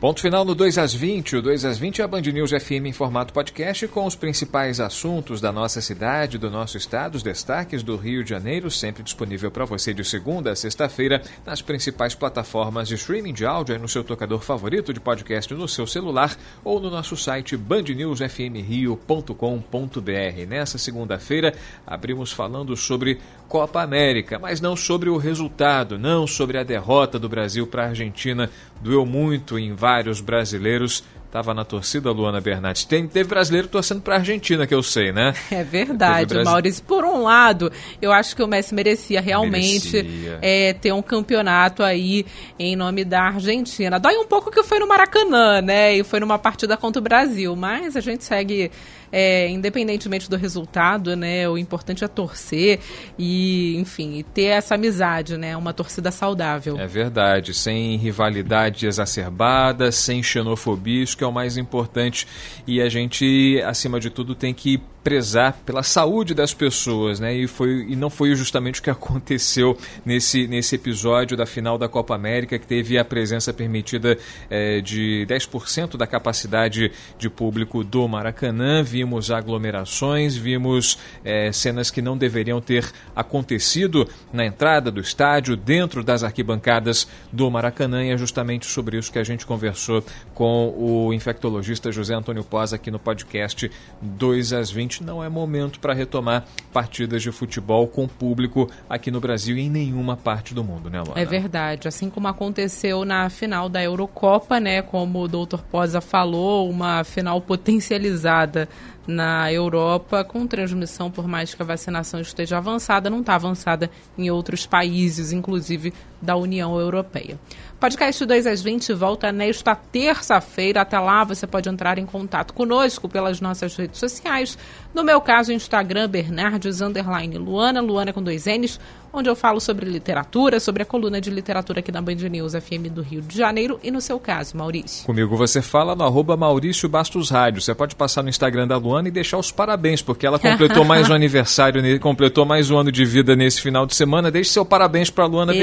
Ponto 0.02 0.20
final 0.20 0.44
no 0.44 0.52
2 0.52 0.76
às 0.78 0.92
20. 0.92 1.36
O 1.36 1.42
2 1.42 1.64
às 1.64 1.78
20 1.78 2.00
é 2.00 2.04
a 2.04 2.08
Band 2.08 2.22
News 2.22 2.50
FM 2.50 2.86
em 2.86 2.92
formato 2.92 3.32
podcast 3.32 3.86
com 3.86 4.04
os 4.04 4.16
principais 4.16 4.80
assuntos 4.80 5.40
da 5.40 5.52
nossa 5.52 5.80
cidade, 5.80 6.38
do 6.38 6.50
nosso 6.50 6.76
estado, 6.76 7.14
os 7.14 7.22
destaques 7.22 7.84
do 7.84 7.94
Rio 7.94 8.24
de 8.24 8.30
Janeiro, 8.30 8.68
sempre 8.68 9.04
disponível 9.04 9.48
para 9.48 9.64
você 9.64 9.94
de 9.94 10.04
segunda 10.04 10.50
a 10.50 10.56
sexta-feira 10.56 11.22
nas 11.46 11.62
principais 11.62 12.16
plataformas 12.16 12.88
de 12.88 12.96
streaming 12.96 13.32
de 13.32 13.46
áudio 13.46 13.76
e 13.76 13.78
no 13.78 13.86
seu 13.86 14.02
tocador 14.02 14.40
favorito 14.40 14.92
de 14.92 14.98
podcast 14.98 15.54
no 15.54 15.68
seu 15.68 15.86
celular 15.86 16.36
ou 16.64 16.80
no 16.80 16.90
nosso 16.90 17.16
site 17.16 17.56
bandnewsfmrio.com.br. 17.56 20.46
Nessa 20.48 20.78
segunda-feira, 20.78 21.54
abrimos 21.86 22.32
falando 22.32 22.76
sobre 22.76 23.20
Copa 23.48 23.82
América, 23.82 24.38
mas 24.38 24.60
não 24.60 24.74
sobre 24.74 25.10
o 25.10 25.18
resultado, 25.18 25.98
não 25.98 26.26
sobre 26.26 26.58
a 26.58 26.64
derrota 26.64 27.18
do 27.18 27.28
Brasil 27.28 27.66
para 27.66 27.84
a 27.84 27.88
Argentina. 27.90 28.50
Doeu 28.82 29.06
muito 29.06 29.58
em 29.58 29.74
vários 29.74 30.20
brasileiros. 30.20 31.04
Estava 31.32 31.54
na 31.54 31.64
torcida 31.64 32.10
Luana 32.10 32.42
Bernardes. 32.42 32.84
Tem, 32.84 33.08
teve 33.08 33.26
brasileiro 33.26 33.66
torcendo 33.66 34.02
para 34.02 34.16
a 34.16 34.18
Argentina, 34.18 34.66
que 34.66 34.74
eu 34.74 34.82
sei, 34.82 35.12
né? 35.12 35.32
É 35.50 35.64
verdade, 35.64 36.44
Maurício. 36.44 36.84
Por 36.84 37.04
um 37.04 37.22
lado, 37.22 37.72
eu 38.02 38.12
acho 38.12 38.36
que 38.36 38.42
o 38.42 38.46
Messi 38.46 38.74
merecia 38.74 39.18
realmente 39.18 40.02
merecia. 40.02 40.38
É, 40.42 40.74
ter 40.74 40.92
um 40.92 41.00
campeonato 41.00 41.82
aí 41.82 42.26
em 42.58 42.76
nome 42.76 43.02
da 43.02 43.22
Argentina. 43.22 43.98
Dói 43.98 44.18
um 44.18 44.26
pouco 44.26 44.50
que 44.50 44.62
foi 44.62 44.78
no 44.78 44.86
Maracanã, 44.86 45.62
né? 45.62 45.96
E 45.96 46.04
foi 46.04 46.20
numa 46.20 46.38
partida 46.38 46.76
contra 46.76 47.00
o 47.00 47.02
Brasil, 47.02 47.56
mas 47.56 47.96
a 47.96 48.00
gente 48.00 48.24
segue 48.24 48.70
é, 49.12 49.48
independentemente 49.48 50.28
do 50.28 50.36
resultado, 50.36 51.14
né? 51.14 51.46
O 51.48 51.58
importante 51.58 52.02
é 52.02 52.08
torcer 52.08 52.80
e, 53.18 53.76
enfim, 53.76 54.24
ter 54.32 54.44
essa 54.44 54.74
amizade, 54.74 55.36
né? 55.36 55.54
Uma 55.56 55.74
torcida 55.74 56.10
saudável. 56.10 56.80
É 56.80 56.86
verdade, 56.86 57.52
sem 57.52 57.96
rivalidade 57.96 58.86
exacerbada, 58.86 59.92
sem 59.92 60.22
xenofobia, 60.22 61.02
isso 61.02 61.16
que 61.16 61.22
é 61.22 61.26
o 61.26 61.32
mais 61.32 61.58
importante. 61.58 62.26
E 62.66 62.80
a 62.80 62.88
gente, 62.88 63.62
acima 63.66 64.00
de 64.00 64.08
tudo, 64.08 64.34
tem 64.34 64.54
que 64.54 64.80
prezar 65.02 65.54
pela 65.66 65.82
saúde 65.82 66.34
das 66.34 66.54
pessoas, 66.54 67.18
né? 67.18 67.34
E, 67.34 67.46
foi, 67.46 67.86
e 67.88 67.96
não 67.96 68.08
foi 68.08 68.34
justamente 68.34 68.80
o 68.80 68.82
que 68.82 68.90
aconteceu 68.90 69.76
nesse, 70.04 70.46
nesse 70.46 70.76
episódio 70.76 71.36
da 71.36 71.46
final 71.46 71.76
da 71.76 71.88
Copa 71.88 72.14
América, 72.14 72.58
que 72.58 72.66
teve 72.66 72.98
a 72.98 73.04
presença 73.04 73.52
permitida 73.52 74.16
é, 74.48 74.80
de 74.80 75.26
10% 75.28 75.96
da 75.96 76.06
capacidade 76.06 76.92
de 77.18 77.28
público 77.28 77.82
do 77.82 78.06
Maracanã. 78.06 78.82
Vimos 78.82 79.30
aglomerações, 79.30 80.36
vimos 80.36 80.98
é, 81.24 81.50
cenas 81.52 81.90
que 81.90 82.00
não 82.00 82.16
deveriam 82.16 82.60
ter 82.60 82.90
acontecido 83.14 84.08
na 84.32 84.44
entrada 84.44 84.90
do 84.90 85.00
estádio, 85.00 85.56
dentro 85.56 86.04
das 86.04 86.22
arquibancadas 86.22 87.08
do 87.32 87.50
Maracanã, 87.50 88.04
e 88.04 88.10
é 88.10 88.16
justamente 88.16 88.66
sobre 88.66 88.98
isso 88.98 89.12
que 89.12 89.18
a 89.18 89.24
gente 89.24 89.44
conversou 89.44 90.04
com 90.34 90.74
o 90.76 91.12
infectologista 91.12 91.90
José 91.90 92.14
Antônio 92.14 92.44
Pós 92.44 92.72
aqui 92.72 92.90
no 92.90 92.98
podcast 92.98 93.70
2 94.00 94.52
às 94.52 94.70
20 94.70 94.91
não 95.00 95.22
é 95.22 95.28
momento 95.28 95.78
para 95.78 95.94
retomar 95.94 96.44
partidas 96.72 97.22
de 97.22 97.30
futebol 97.30 97.86
com 97.86 98.08
público 98.08 98.68
aqui 98.88 99.10
no 99.10 99.20
Brasil 99.20 99.56
e 99.56 99.60
em 99.60 99.70
nenhuma 99.70 100.16
parte 100.16 100.52
do 100.52 100.64
mundo, 100.64 100.90
né, 100.90 101.00
Luana? 101.00 101.20
É 101.20 101.24
verdade. 101.24 101.86
Assim 101.86 102.10
como 102.10 102.26
aconteceu 102.26 103.04
na 103.04 103.30
final 103.30 103.68
da 103.68 103.82
Eurocopa, 103.82 104.58
né? 104.58 104.82
Como 104.82 105.20
o 105.20 105.28
doutor 105.28 105.62
Posa 105.62 106.00
falou, 106.00 106.68
uma 106.68 107.04
final 107.04 107.40
potencializada 107.40 108.68
na 109.06 109.52
Europa 109.52 110.24
com 110.24 110.46
transmissão, 110.46 111.10
por 111.10 111.26
mais 111.26 111.54
que 111.54 111.62
a 111.62 111.64
vacinação 111.64 112.20
esteja 112.20 112.58
avançada, 112.58 113.10
não 113.10 113.20
está 113.20 113.34
avançada 113.34 113.90
em 114.16 114.30
outros 114.30 114.66
países, 114.66 115.32
inclusive 115.32 115.92
da 116.22 116.36
União 116.36 116.78
Europeia. 116.78 117.38
Podcast 117.82 118.24
2 118.24 118.46
às 118.46 118.62
20 118.62 118.92
volta 118.92 119.32
nesta 119.32 119.74
terça-feira. 119.74 120.82
Até 120.82 121.00
lá 121.00 121.24
você 121.24 121.48
pode 121.48 121.68
entrar 121.68 121.98
em 121.98 122.06
contato 122.06 122.54
conosco 122.54 123.08
pelas 123.08 123.40
nossas 123.40 123.74
redes 123.74 123.98
sociais. 123.98 124.56
No 124.94 125.02
meu 125.02 125.20
caso, 125.20 125.52
Instagram, 125.52 126.08
Bernardes, 126.08 126.80
underline 126.80 127.36
Luana, 127.38 127.80
Luana 127.80 128.12
com 128.12 128.22
dois 128.22 128.46
N's 128.46 128.78
onde 129.12 129.28
eu 129.28 129.36
falo 129.36 129.60
sobre 129.60 129.88
literatura, 129.88 130.58
sobre 130.58 130.82
a 130.82 130.86
coluna 130.86 131.20
de 131.20 131.30
literatura 131.30 131.80
aqui 131.80 131.92
na 131.92 132.00
Band 132.00 132.14
News 132.14 132.54
FM 132.54 132.88
do 132.90 133.02
Rio 133.02 133.20
de 133.20 133.36
Janeiro 133.36 133.78
e 133.82 133.90
no 133.90 134.00
seu 134.00 134.18
caso, 134.18 134.56
Maurício. 134.56 135.04
Comigo 135.04 135.36
você 135.36 135.60
fala 135.60 135.94
no 135.94 136.02
arroba 136.02 136.36
Maurício 136.36 136.88
Bastos 136.88 137.28
Rádio. 137.30 137.60
Você 137.60 137.74
pode 137.74 137.94
passar 137.94 138.22
no 138.22 138.30
Instagram 138.30 138.66
da 138.66 138.76
Luana 138.78 139.08
e 139.08 139.10
deixar 139.10 139.36
os 139.36 139.52
parabéns, 139.52 140.00
porque 140.00 140.26
ela 140.26 140.38
completou 140.38 140.84
mais 140.84 141.10
um 141.10 141.12
aniversário, 141.14 142.00
completou 142.00 142.46
mais 142.46 142.70
um 142.70 142.78
ano 142.78 142.90
de 142.90 143.04
vida 143.04 143.36
nesse 143.36 143.60
final 143.60 143.84
de 143.84 143.94
semana. 143.94 144.30
Deixe 144.30 144.50
seu 144.50 144.64
parabéns 144.64 145.10
para 145.10 145.26
Luana 145.26 145.54
e... 145.54 145.58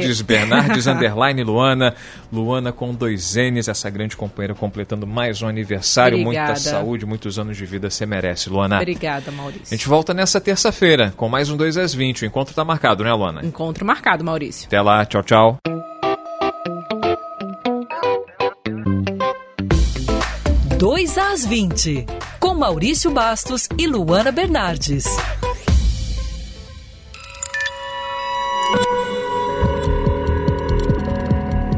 Bernardes. 0.00 0.22
Bernardes 0.22 0.86
underline 0.86 1.44
Luana. 1.44 1.94
Luana 2.32 2.72
com 2.72 2.94
dois 2.94 3.36
N's, 3.36 3.68
essa 3.68 3.88
grande 3.88 4.16
companheira 4.16 4.54
completando 4.54 5.06
mais 5.06 5.40
um 5.42 5.48
aniversário. 5.48 6.20
Obrigada. 6.20 6.46
Muita 6.48 6.60
saúde, 6.60 7.06
muitos 7.06 7.38
anos 7.38 7.56
de 7.56 7.64
vida 7.64 7.88
você 7.90 8.04
merece, 8.04 8.50
Luana. 8.50 8.76
Obrigada, 8.76 9.30
Maurício. 9.30 9.66
A 9.70 9.74
gente 9.76 9.88
volta 9.88 10.12
nessa 10.12 10.40
terça-feira 10.40 11.12
com 11.16 11.28
mais 11.28 11.48
um 11.48 11.56
2 11.56 11.76
às 11.76 11.94
20. 11.94 12.22
O 12.22 12.26
encontro 12.26 12.52
está 12.52 12.64
marcado 12.64 12.78
marcado, 12.78 13.04
né, 13.04 13.12
Luana? 13.12 13.44
Encontro 13.44 13.84
marcado, 13.84 14.24
Maurício. 14.24 14.66
Até 14.66 14.80
lá, 14.80 15.04
tchau, 15.04 15.22
tchau. 15.22 15.58
Dois 20.78 21.18
às 21.18 21.44
20, 21.44 22.06
com 22.38 22.54
Maurício 22.54 23.10
Bastos 23.10 23.68
e 23.76 23.86
Luana 23.86 24.30
Bernardes. 24.30 25.04